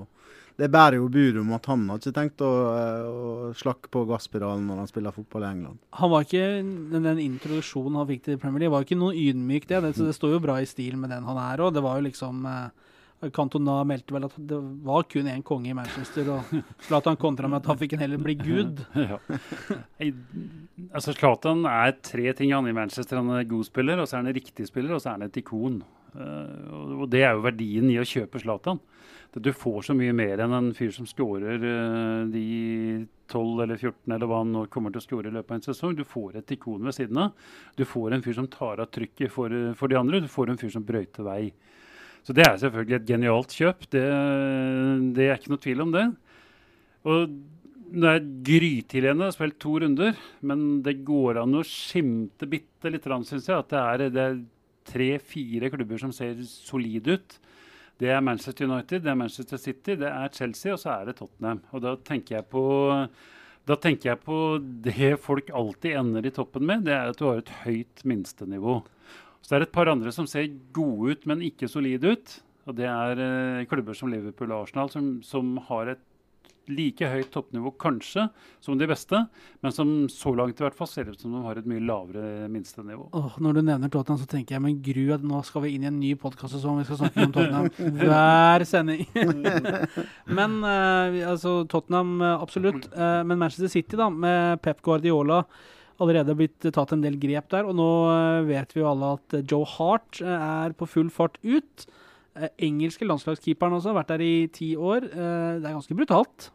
[0.58, 4.64] Det bærer jo bud om at han har ikke tenkt å, å slakke på gasspedalen
[4.66, 5.78] når han spiller fotball i England.
[6.00, 6.48] Han var ikke,
[6.90, 9.84] den, den introduksjonen han fikk til Premier League, var ikke noe ydmyk, det.
[9.84, 11.76] Det, så det står jo bra i stil med den han er òg.
[11.76, 12.87] Det var jo liksom eh,
[13.34, 16.52] Cantona meldte vel at det var kun én konge i Manchester, og
[16.86, 18.84] Zlatan kontra med at han fikk en heller bli gud.
[18.94, 19.18] Ja.
[20.94, 23.18] Altså, Zlatan er tre ting han i Manchester.
[23.20, 25.26] Han er god spiller, og så er han en riktig spiller, og så er han
[25.28, 25.80] et ikon.
[26.14, 28.78] Eh, og- det er jo verdien i å kjøpe Zlatan.
[29.38, 32.44] Du får så mye mer enn en fyr som skårer eh, de
[33.28, 35.66] 12 eller 14 eller hva han nå kommer til å score i løpet av en
[35.68, 35.94] sesong.
[35.98, 37.34] Du får et ikon ved siden av.
[37.76, 40.22] Du får en fyr som tar av trykket for, for de andre.
[40.24, 41.52] Du får en fyr som brøyter vei.
[42.28, 43.86] Så det er selvfølgelig et genialt kjøp.
[43.88, 44.02] Det,
[45.16, 46.02] det er ikke noe tvil om det.
[47.08, 47.22] Og
[47.88, 48.26] det er
[49.24, 50.12] har spilt to runder,
[50.44, 53.56] men det går an å skimte bitte litt, syns jeg.
[53.56, 54.36] At det er, er
[54.92, 57.38] tre-fire klubber som ser solide ut.
[57.98, 61.16] Det er Manchester United, det er Manchester City, det er Chelsea, og så er det
[61.22, 61.64] Tottenham.
[61.72, 62.66] Og da tenker jeg på
[63.80, 64.36] tenker jeg på
[64.84, 68.78] det folk alltid ender i toppen med, det er at du har et høyt minstenivå.
[69.48, 72.34] Så det er et par andre som ser gode ut, men ikke solide ut.
[72.68, 76.02] Og det er eh, klubber som Liverpool og Arsenal, som, som har et
[76.68, 78.26] like høyt toppnivå kanskje
[78.60, 79.22] som de beste,
[79.64, 82.50] men som så langt i hvert fall ser ut som de har et mye lavere
[82.52, 83.06] minstenivå.
[83.16, 85.86] Oh, når du nevner Tottenham, så tenker jeg med gru at nå skal vi inn
[85.86, 86.82] i en ny podkastsesong.
[86.82, 87.70] Vi skal snakke om Tottenham
[88.02, 89.06] hver sending.
[90.38, 92.92] men eh, altså Tottenham, eh, absolutt.
[92.92, 95.40] Eh, men Manchester City, da, med Pep Guardiola
[96.02, 97.68] allerede blitt tatt en del grep der.
[97.68, 101.38] Og nå eh, vet vi jo alle at Joe Hart eh, er på full fart
[101.42, 101.88] ut.
[102.38, 105.08] Eh, engelske landslagskeeperen også, har vært der i ti år.
[105.08, 106.50] Eh, det er ganske brutalt.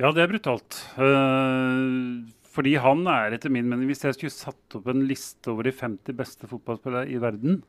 [0.00, 0.78] Ja, det er brutalt.
[0.96, 5.64] Eh, fordi han er etter min mening Hvis jeg skulle satt opp en liste over
[5.64, 7.62] de 50 beste fotballspillere i verden,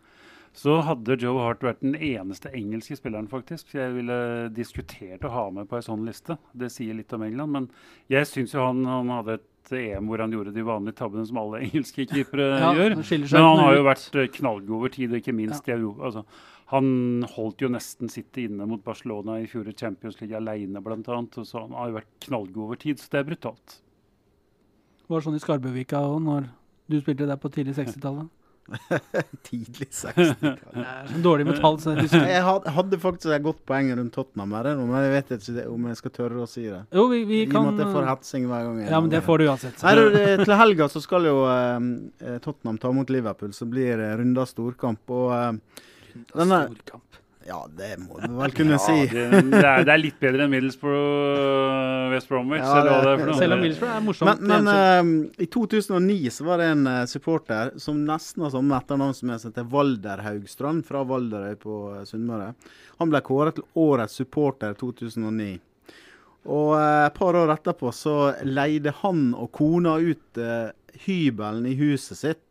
[0.53, 4.17] så hadde Joe Hart vært den eneste engelske spilleren faktisk jeg ville
[4.53, 6.37] diskutert å ha med på en sånn liste.
[6.53, 7.67] Det sier litt om England, men
[8.13, 11.39] jeg syns jo han, han hadde et EM hvor han gjorde de vanlige tabbene som
[11.41, 12.97] alle engelske keepere Ja, gjør.
[13.01, 16.11] Men han har jo vært eh, knallgod over tid, og ikke minst i Europa.
[16.11, 16.25] Altså,
[16.73, 21.41] han holdt jo nesten sitte inne mot Barcelona i fjor i Champions League blant annet.
[21.49, 23.79] Så han har jo vært knallgod over tid, så det er brutalt.
[25.09, 26.47] Var det sånn i Skarbøvika òg, når
[26.89, 28.29] du spilte der på tidlig 60-tallet?
[29.47, 30.57] Tidlig 60-tall.
[30.73, 31.77] Det er sånn dårlig med tall.
[31.83, 32.43] jeg
[32.77, 36.13] hadde faktisk et godt poeng rundt Tottenham, her, men jeg vet ikke om jeg skal
[36.15, 36.81] tørre å si det.
[36.95, 38.81] Jo, vi, vi I og med at jeg får hetsing hver gang.
[38.87, 39.83] Ja, men det får du uansett.
[39.83, 39.95] Nei,
[40.45, 45.03] Til helga så skal jo eh, Tottenham ta mot Liverpool, så blir det runda storkamp.
[45.11, 45.83] Og eh,
[46.33, 47.22] denne- Storkamp.
[47.47, 48.95] Ja, det må du vel kunne si.
[49.11, 52.63] det, det, er, det er litt bedre enn Middlesbrough West Bromwich.
[52.63, 54.41] Ja, det det- Selv om Middlesbrough er morsomt.
[54.41, 58.77] Men, men eh, i 2009 så var det en eh, supporter som nesten har samme
[58.79, 62.53] etternavn som jeg, som heter Valder Haugstrand fra Valderøy på eh, Sunnmøre.
[63.01, 65.57] Han ble kåret til årets supporter 2009.
[66.53, 70.71] Og eh, et par år etterpå så leide han og kona ut eh,
[71.07, 72.42] hybelen i huset sitt,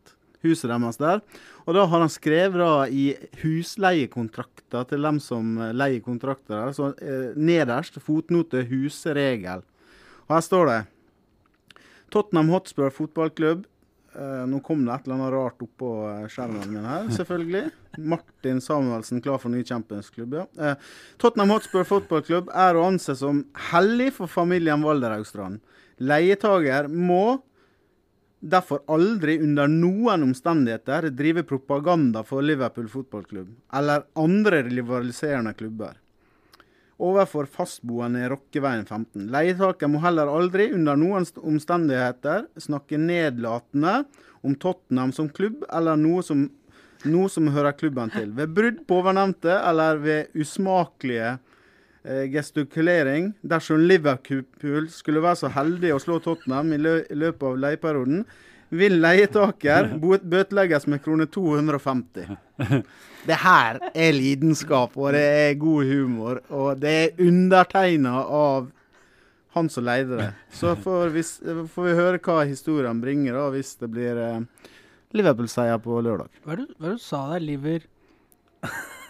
[0.43, 1.21] huset deres der.
[1.67, 6.73] Og da har han skrevet da i husleiekontrakter til dem som eh, leier kontrakter der,
[6.77, 9.63] så eh, nederst fotnote husregel.
[10.29, 10.81] Og her står det
[12.13, 13.69] Tottenham Hotspur fotballklubb.
[14.13, 17.71] Eh, nå kom det et eller annet rart oppå eh, skjermen min her, selvfølgelig.
[18.13, 20.45] Martin Samuelsen klar for ny Champions-klubb, ja.
[20.61, 20.91] Eh,
[21.23, 25.63] Tottenham Hotspur fotballklubb er å anse som hellig for familien Valderhaugstrand.
[26.03, 27.41] Leietager må
[28.43, 35.99] derfor aldri under noen omstendigheter drive propaganda for Liverpool fotballklubb eller andre rivaliserende klubber.
[37.03, 39.27] overfor fastboende i Rokkeveien 15.
[39.33, 44.05] Leietaker må heller aldri, under noen omstendigheter, snakke nedlatende
[44.43, 46.45] om Tottenham som klubb eller noe som,
[47.03, 48.31] noe som hører klubben til.
[48.39, 51.41] Ved brudd på ovennevnte eller ved usmakelige
[52.03, 57.61] gestikulering dersom Liverpool skulle være så heldig å slå Tottenham i, lø i løpet av
[57.63, 58.25] leieperioden,
[58.73, 59.93] vil leietaker
[60.35, 62.37] bøtelegges med krone 250.
[63.29, 68.65] Det her er lidenskap, og det er god humor, og det er undertegna av
[69.55, 70.27] han som leide det.
[70.51, 71.23] Så får vi,
[71.71, 74.41] får vi høre hva historien bringer da, hvis det blir eh,
[75.15, 76.33] Liverpool-seier på lørdag.
[76.43, 77.45] Hva er det du sa der?
[77.47, 77.87] Liver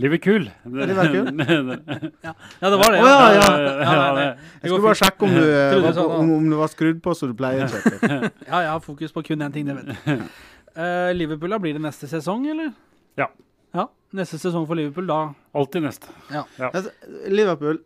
[0.00, 0.46] Liverpool.
[0.64, 1.26] Liverpool?
[2.24, 2.98] Ja, det var det.
[3.02, 3.46] Ja, ja.
[3.82, 6.70] ja, det- Jeg skulle bare sjekke om du, du var på, om, om du var
[6.72, 7.68] skrudd på som du pleier.
[8.48, 10.26] Ja, jeg har fokus på kun én ting, det vet du.
[10.72, 12.72] Eh, Liverpool, da blir det neste sesong, eller?
[13.20, 13.28] Ja.
[13.76, 13.86] Ja,
[14.16, 16.08] Neste sesong for Liverpool, da Alltid neste.
[16.32, 16.44] Ja.
[17.28, 17.78] Liverpool,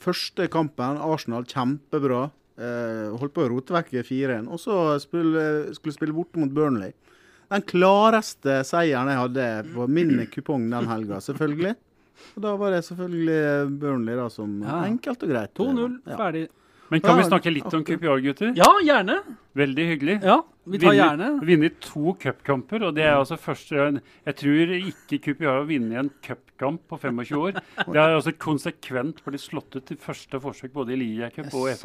[0.00, 2.26] første kampen, Arsenal, kjempebra.
[2.54, 4.44] Uh, holdt på å rote vekk 4-1.
[4.52, 6.92] Og så skulle, skulle spille borte mot Burnley.
[7.54, 11.74] Den klareste seieren jeg hadde på min kupong den helga, selvfølgelig.
[12.34, 14.82] Og da var det selvfølgelig Burnley da som Ja.
[14.88, 15.54] enkelt og greit.
[15.54, 16.16] 2-0, Ja.
[16.18, 16.48] ferdig.
[16.90, 18.52] Men kan vi snakke litt om QPR, gutter?
[18.54, 19.16] Ja, gjerne.
[19.56, 20.22] Veldig hyggelig.
[20.22, 21.40] Ja, vi tar gjerne.
[21.40, 26.10] Vunnet to cupkamper, og det er altså første Jeg tror ikke QPR har vunnet en
[26.22, 27.52] cupkamp på 25 år.
[27.54, 31.68] Det er altså konsekvent blitt slått ut i første forsøk både i Liga Cup og
[31.68, 31.80] Yes.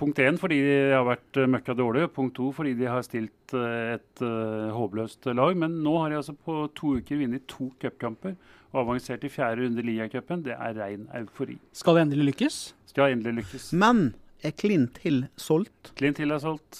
[0.00, 2.08] Punkt én fordi de har vært uh, møkka dårlige.
[2.16, 5.58] Punkt to fordi de har stilt eh, et uh, håpløst lag.
[5.60, 8.34] Men nå har de altså på to uker vunnet to cupkamper
[8.70, 10.44] og avansert i fjerde runde i Ligacupen.
[10.46, 11.58] Det er rein eufori.
[11.76, 12.60] Skal det endelig lykkes?
[12.92, 13.72] Skal endelig lykkes.
[13.76, 14.10] Men
[14.46, 16.78] er Clint Hill solgt Clint Hill er solgt.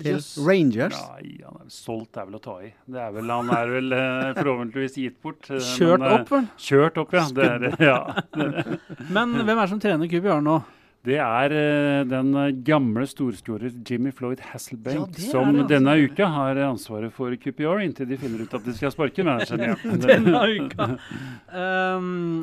[0.00, 0.32] til yes.
[0.42, 0.96] Rangers?
[1.12, 2.70] Nei, han er solgt er vel å ta i.
[2.90, 5.50] Det er vel, han er vel eh, forhåpentligvis gitt bort.
[5.52, 6.48] eh, Kjørt men, eh, opp, vel.
[6.64, 7.26] Kjørt opp, ja.
[7.36, 7.98] Det er, ja.
[9.14, 10.56] Men hvem er det som trener QPR nå?
[11.04, 15.68] Det er eh, den eh, gamle storskårer Jimmy Floyd Hasselbank Ja, som det, altså.
[15.74, 19.64] denne uka har ansvaret for QPR, inntil de finner ut at de skal sparke manageren
[19.66, 20.00] igjen.
[20.06, 20.86] Denne uka.
[21.52, 22.40] Um,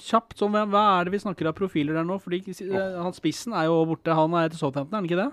[0.00, 2.16] kjapt, så hva, hva er det vi snakker av profiler der nå?
[2.24, 4.16] Fordi eh, han Spissen er jo borte.
[4.16, 5.28] Han er til Southampton, er han ikke det?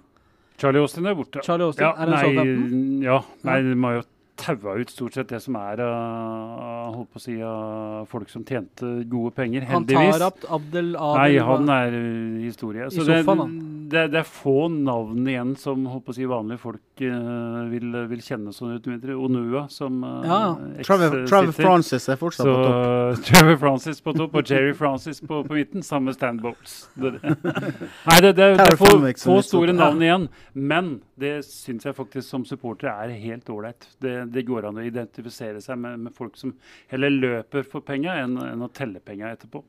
[0.60, 1.46] Charlie Austin er borte.
[1.46, 3.06] Charlie Austin, ja, er nei?
[3.06, 4.12] Ja, nei, Mayotte.
[4.38, 8.46] Taua ut stort sett det som er av holdt på å si, av folk som
[8.48, 10.18] tjente gode penger, Han heldigvis.
[10.18, 12.88] tar opp Abdel Adel Nei, han er uh, historie.
[12.88, 13.58] I Så det, sofaen,
[13.92, 18.24] det, det er få navn igjen som håper å si, vanlige folk uh, vil, vil
[18.24, 18.88] kjenne sånn ut.
[19.14, 20.40] Onua, som uh, Ja,
[20.86, 21.54] Trevor, Trevor.
[21.58, 23.22] Francis er fortsatt Så på topp.
[23.30, 26.78] Trevor Francis på topp og Jerry Francis på, på midten, sammen med Stan Bowles.
[26.96, 27.36] Det, det.
[28.10, 28.92] Nei, det, det, det er få,
[29.24, 30.28] få store navn igjen.
[30.54, 33.90] Men det syns jeg faktisk som supporter er helt ålreit.
[34.04, 36.56] Det, det går an å identifisere seg med, med folk som
[36.92, 39.64] heller løper for penga enn, enn å telle penga etterpå.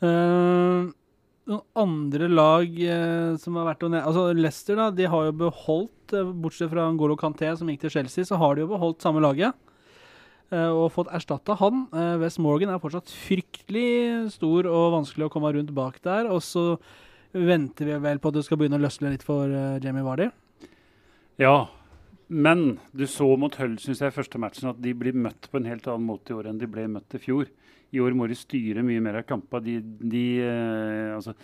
[0.00, 0.88] Eh,
[1.50, 4.90] noen andre lag eh, som har vært å ne- Altså Leicester, da.
[4.94, 8.54] De har jo beholdt, eh, bortsett fra Ngolo Kanté som gikk til Chelsea, så har
[8.54, 9.54] de jo beholdt samme laget.
[10.52, 11.84] eh, og fått erstatta han.
[11.94, 16.26] Eh, West Morgan er fortsatt fryktelig stor og vanskelig å komme rundt bak der.
[16.26, 16.76] Og så
[17.32, 20.30] venter vi vel på at det skal begynne å løsne litt for eh, Jamie Vardy.
[21.38, 21.68] Ja,
[22.28, 25.70] men du så mot Hull, syns jeg, første matchen at de blir møtt på en
[25.70, 27.46] helt annen måte i år enn de ble møtt i fjor.
[27.90, 29.64] I år må de styre mye mer av kampene.
[29.66, 31.34] De, de, eh, altså,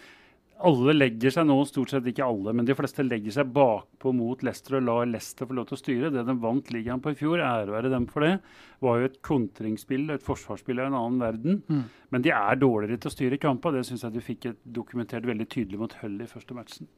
[0.65, 4.41] alle legger seg nå, stort sett ikke alle, men de fleste legger seg bakpå mot
[4.47, 6.13] Leicester og lar Leicester få lov til å styre.
[6.15, 8.39] Det de vant ligaen på i fjor, ære være dem for det,
[8.85, 11.61] var jo et kontringsspill, et forsvarsspill av en annen verden.
[11.69, 11.83] Mm.
[12.15, 13.75] Men de er dårligere til å styre kampa.
[13.75, 16.89] Det syns jeg du fikk dokumentert veldig tydelig mot Hull i første matchen.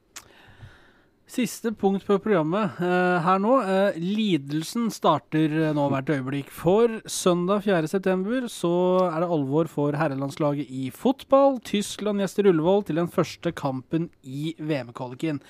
[1.29, 3.51] Siste punkt på programmet eh, her nå.
[3.61, 6.47] Eh, lidelsen starter eh, nå hvert øyeblikk.
[6.49, 8.71] For søndag 4.9 så
[9.11, 11.59] er det alvor for herrelandslaget i fotball.
[11.69, 15.43] Tyskland gjester Ullevål til den første kampen i VM-kvaliken.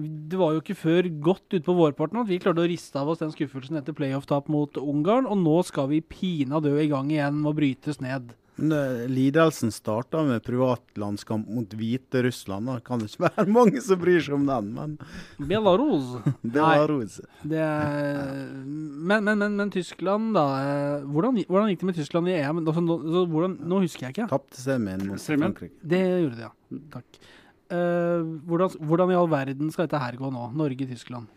[0.00, 3.20] Det var jo ikke før godt utpå vårparten at vi klarte å riste av oss
[3.20, 7.52] den skuffelsen etter playoff-tap mot Ungarn, og nå skal vi pinadø i gang igjen med
[7.52, 8.32] å brytes ned.
[8.58, 12.66] Eh, Lidelsen starta med privatlandskamp mot Hviterussland.
[12.72, 14.96] Det kan ikke være mange som bryr seg om den, men
[15.38, 16.08] Belarus.
[16.42, 17.20] Belarus.
[17.22, 17.52] Nei.
[17.54, 20.46] Det er, men, men, men, men Tyskland, da.
[20.58, 22.62] eh, Hvordan, hvordan gikk det med Tyskland i EM?
[22.66, 22.98] Altså, nå,
[23.30, 24.28] hvordan, nå husker jeg ikke.
[24.34, 25.76] Tapte semien mot Frankrike.
[25.94, 26.82] Det gjorde det, ja.
[26.98, 27.20] Takk.
[27.68, 30.46] Uh, hvordan, hvordan i all verden skal dette her gå nå?
[30.56, 31.28] Norge-Tyskland?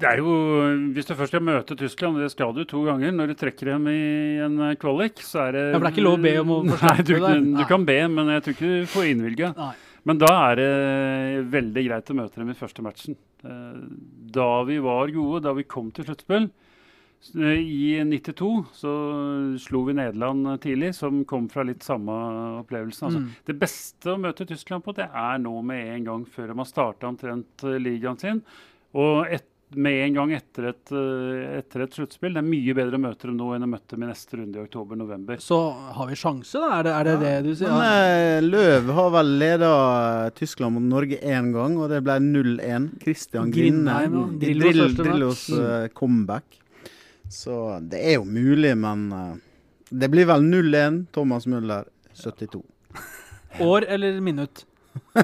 [0.00, 0.32] Det er jo,
[0.94, 3.86] Hvis du først skal møte Tyskland, det skal du to ganger, når du trekker dem
[3.92, 3.98] i
[4.40, 6.54] en eh, kvalik, så er det Ja, for det er ikke lov å be om
[6.54, 9.50] å få Nei, slippe du, du kan be, men jeg tror ikke du får innvilga.
[10.08, 10.70] Men da er det
[11.52, 13.18] veldig greit å møte dem i første matchen.
[13.44, 13.84] Eh,
[14.32, 16.48] Da vi var gode, da vi kom til sluttspill,
[17.36, 18.48] eh, I 92
[18.80, 18.94] så
[19.60, 22.16] slo vi Nederland tidlig, som kom fra litt samme
[22.62, 23.10] opplevelsen.
[23.10, 23.28] Altså, Mm.
[23.52, 26.64] Det beste å møte Tyskland på, det er nå med en gang før de har
[26.72, 28.40] starta omtrent ligaen sin.
[28.94, 29.44] Og et,
[29.76, 32.32] med en gang etter et, eh, etter et sluttspill.
[32.34, 34.58] Det er mye bedre å møte dem nå enn å møte dem i neste runde
[34.58, 35.42] i oktober-november.
[35.42, 35.58] Så
[35.96, 36.70] har vi sjanse, da?
[36.78, 37.74] Er det er det, det du sier?
[37.74, 39.72] Men eh, Løv har vel leda
[40.38, 42.88] Tyskland mot Norge én gang, og det ble 0-1.
[43.04, 43.98] Christian Grinne.
[44.00, 44.96] Grindheim, i Drillos.
[44.98, 46.58] Drillos uh, comeback.
[47.30, 49.36] Så det er jo mulig, men uh,
[49.90, 51.04] det blir vel 0-1.
[51.14, 51.86] Thomas Müller
[52.18, 52.64] 72.
[53.60, 54.64] År eller minutt?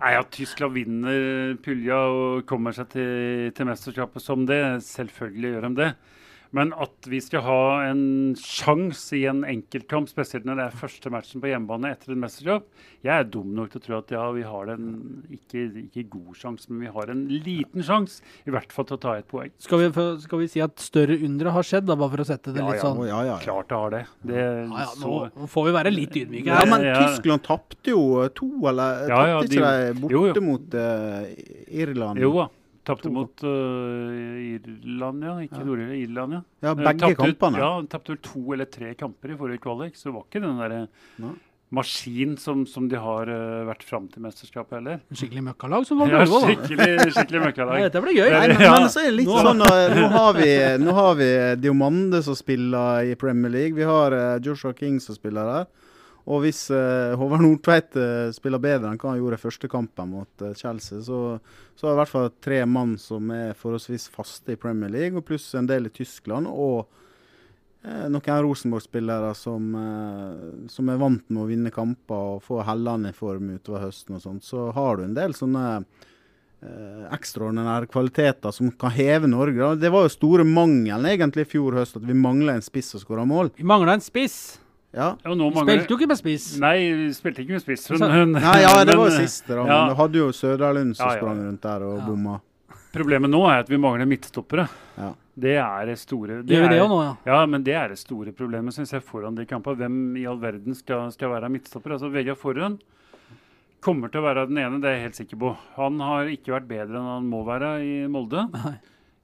[0.00, 5.66] Nei, at Tyskland vinner pulja og kommer seg til, til mesterskapet som det, selvfølgelig gjør
[5.68, 5.90] de det.
[6.52, 11.10] Men at vi skal ha en sjanse i en enkeltkamp, spesielt når det er første
[11.14, 12.64] matchen på hjemmebane etter en mesterskap
[13.06, 14.88] Jeg er dum nok til å tro at ja, vi har en
[15.30, 18.18] ikke, ikke god sjanse, men vi har en liten sjanse,
[18.50, 19.52] i hvert fall til å ta et poeng.
[19.62, 19.88] Skal vi,
[20.26, 22.68] skal vi si at større undre har skjedd, da, bare for å sette det Ja,
[22.74, 22.84] litt ja.
[22.88, 23.38] sånn ja, ja, ja.
[23.46, 24.04] Klart det har det.
[24.34, 26.98] det ja, ja, så, Nå får vi være litt ydmyke ja, men Ja.
[27.06, 30.42] Tyskland tapte jo to, eller Ja, ja, tapte de- ikke de borte jo, jo.
[30.50, 31.30] mot uh,
[31.70, 32.18] Irland?
[32.26, 32.48] jo da.
[32.90, 35.34] Tapte mot uh, Irland, ja.
[35.46, 35.66] Ikke Ja.
[35.68, 36.42] Nord-Irland, Irland, ja.
[36.66, 37.58] Ja, Eh, begge tapte ut- kampene.
[37.62, 40.58] Ja, tapte vel to eller tre kamper i forrige kvalik, så det var ikke den
[40.58, 40.80] derre
[41.22, 41.32] Nei.
[41.72, 45.00] maskin som, som de har uh, vært fram til mesterskapet heller.
[45.14, 46.48] Skikkelig møkkalag som var Ja, gode, da.
[46.48, 47.76] skikkelig, skikkelig møkkalag.
[47.76, 47.84] møkkalag.
[47.92, 48.30] dette blir gøy.
[48.34, 48.72] Nei, men, Ja.
[48.80, 50.50] men så er det litt Nå- sånn uh, nå har vi,
[50.82, 51.30] nå har vi
[51.62, 53.76] Diomande som spiller i Premier League.
[53.78, 55.70] Vi har uh, Joshua King som spiller der.
[56.30, 60.12] Og hvis eh, Håvard Nordtveit eh, spiller bedre enn hva han gjorde i første kampen
[60.12, 61.40] mot eh, Chelsea, så,
[61.74, 65.18] så er det i hvert fall tre mann som er forholdsvis faste i Premier League,
[65.18, 66.50] og pluss en del i Tyskland.
[66.50, 66.96] Og
[67.80, 69.70] noen Rosenborg-spillere som,
[70.68, 74.20] som er vant med å vinne kamper og få hellene i form utover høsten og
[74.20, 74.44] sånt.
[74.44, 79.74] Så har du en del sånne eh, ekstraordinære kvaliteter som kan heve Norge.
[79.80, 83.04] Det var jo store mangelen egentlig i fjor høst, at vi mangla en spiss og
[83.06, 83.54] skåra mål.
[83.56, 84.60] Vi mangla en spiss.
[84.92, 85.12] Ja.
[85.24, 86.58] Og nå mangler- Spilte jo ikke med spiss.
[86.58, 87.88] Nei, vi spilte ikke med spiss.
[87.92, 89.64] Hun, hun, Nei, ja, det var jo siste, da.
[89.66, 89.78] ja.
[89.86, 92.06] Men du hadde jo Søderlund som Ja, ja, sprang rundt der og Ja.
[92.06, 92.40] bomma.
[92.92, 94.68] Problemet nå er at vi mangler midtstoppere.
[94.98, 95.12] Ja.
[95.38, 97.16] Det er det store Gjør vi det er- òg nå, ja?
[97.24, 99.76] Ja, men det er det store problemet synes jeg, foran de kampene.
[99.78, 101.92] Hvem i all verden skal, skal være midtstopper?
[101.92, 102.80] Altså Vegard Forhund
[103.80, 105.56] kommer til å være den ene, det er jeg helt sikker på.
[105.76, 108.50] Han har ikke vært bedre enn han må være i Molde.
[108.52, 108.74] Nei.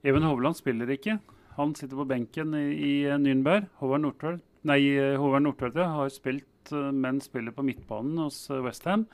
[0.05, 1.19] Even Hovland spiller ikke.
[1.57, 3.67] Han sitter på benken i, i Nürnberg.
[3.81, 9.05] Håvard Nordtveit Nei, eh, Håvard Nordtveit har spilt, eh, men spiller på midtbanen hos Westham.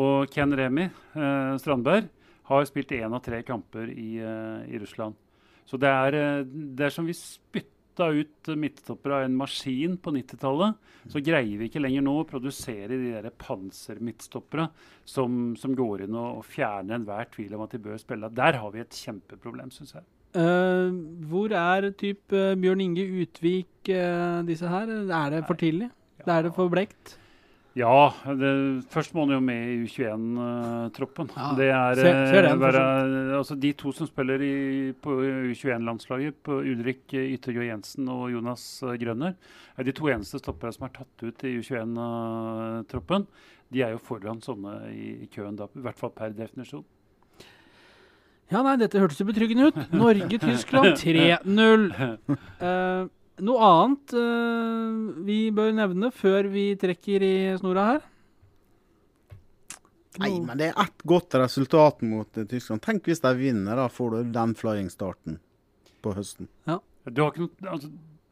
[0.00, 2.08] Og Ken Remi eh, Strandberg
[2.50, 5.18] har spilt én av tre kamper i, eh, i Russland.
[5.66, 9.98] Så det er, eh, det er som vi spytta ut eh, midtstoppere av en maskin
[9.98, 10.74] på 90-tallet.
[11.06, 14.70] Så greier vi ikke lenger nå å produsere de der pansermidtstoppere
[15.04, 18.32] som, som går inn og, og fjerner enhver tvil om at de bør spille.
[18.34, 20.08] Der har vi et kjempeproblem, syns jeg.
[20.30, 20.90] Eh,
[21.26, 24.86] hvor er typ uh, Bjørn Inge Utvik, uh, disse her?
[25.10, 25.88] Er det for tidlig?
[26.26, 27.16] Er det for blekt?
[27.78, 28.50] Ja, det,
[28.90, 31.30] først må han jo med i U21-troppen.
[31.36, 32.82] Ja, det er ser- ser den, være,
[33.38, 39.34] altså De to som spiller i, på U21-landslaget, på Ulrik Ytterjø Jensen og Jonas Grønner,
[39.78, 43.26] er de to eneste stoppere som er tatt ut i U21-troppen.
[43.70, 46.84] De er jo foran sånne i, i køen, da, i hvert fall per definisjon.
[48.50, 49.80] Ja, nei, dette hørtes jo betryggende ut.
[49.94, 51.90] Norge-Tyskland 3-0.
[52.60, 53.06] Uh,
[53.40, 58.02] noe annet uh, vi bør nevne før vi trekker i snora her?
[60.20, 62.82] Nei, men det er ett godt resultat mot eh, Tyskland.
[62.84, 65.38] Tenk hvis de vinner, da får du den flying-starten
[66.04, 66.50] på høsten.
[66.66, 67.88] Du har ikke noe, altså,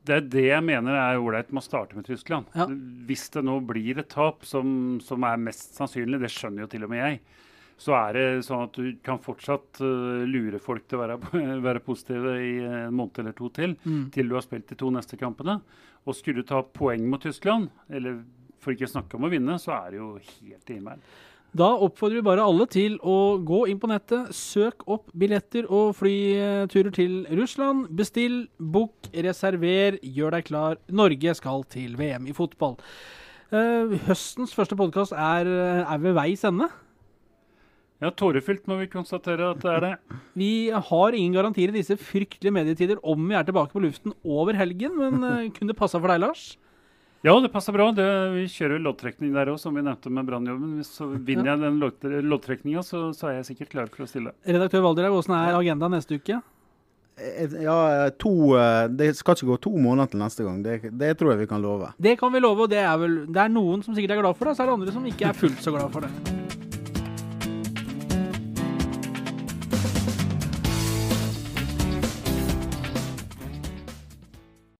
[0.09, 2.49] det er det jeg mener er ålreit med å starte med Tyskland.
[2.57, 2.67] Ja.
[3.09, 6.87] Hvis det nå blir et tap, som, som er mest sannsynlig, det skjønner jo til
[6.87, 7.21] og med jeg,
[7.79, 11.19] så er det sånn at du kan fortsatt uh, lure folk til å være,
[11.69, 14.11] være positive i en måned eller to til, Mm.
[14.15, 15.61] til du har spilt de to neste kampene.
[16.09, 18.21] Og skulle du ta poeng mot Tyskland, eller
[18.59, 21.03] for ikke å snakke om å vinne, så er det jo helt i himmelen.
[21.59, 25.95] Da oppfordrer vi bare alle til å gå inn på nettet, søk opp billetter og
[25.97, 27.87] flyturer til Russland.
[27.97, 30.77] Bestill, book, reserver, gjør deg klar.
[30.93, 32.77] Norge skal til VM i fotball.
[33.49, 35.49] Eh, høstens første podkast er,
[35.89, 36.69] er ved veis ende.
[37.99, 39.93] Ja, tårefylt må vi konstatere at det er det.
[40.39, 44.55] Vi har ingen garantier i disse fryktelige medietider om vi er tilbake på luften over
[44.55, 46.45] helgen, men eh, kunne det passa for deg, Lars?
[47.27, 47.89] Ja, det passer bra.
[47.91, 48.05] Det,
[48.37, 50.77] vi kjører loddtrekning der òg, som vi nevnte med brannjobben.
[50.79, 54.09] Hvis så vinner jeg den lodd- loddtrekninga, så, så er jeg sikkert klar for å
[54.13, 54.31] stille.
[54.47, 56.39] Redaktør Valderhaug, åssen er agendaen neste uke?
[57.19, 57.75] Eh, Ja,
[58.23, 60.63] to eh, Det skal ikke gå to måneder til neste gang.
[60.63, 61.91] Det, det tror jeg vi kan love.
[61.99, 64.39] Det kan vi love, og det er vel Det er noen som sikkert er glad
[64.39, 66.38] for det, så er det andre som ikke er fullt så glad for det.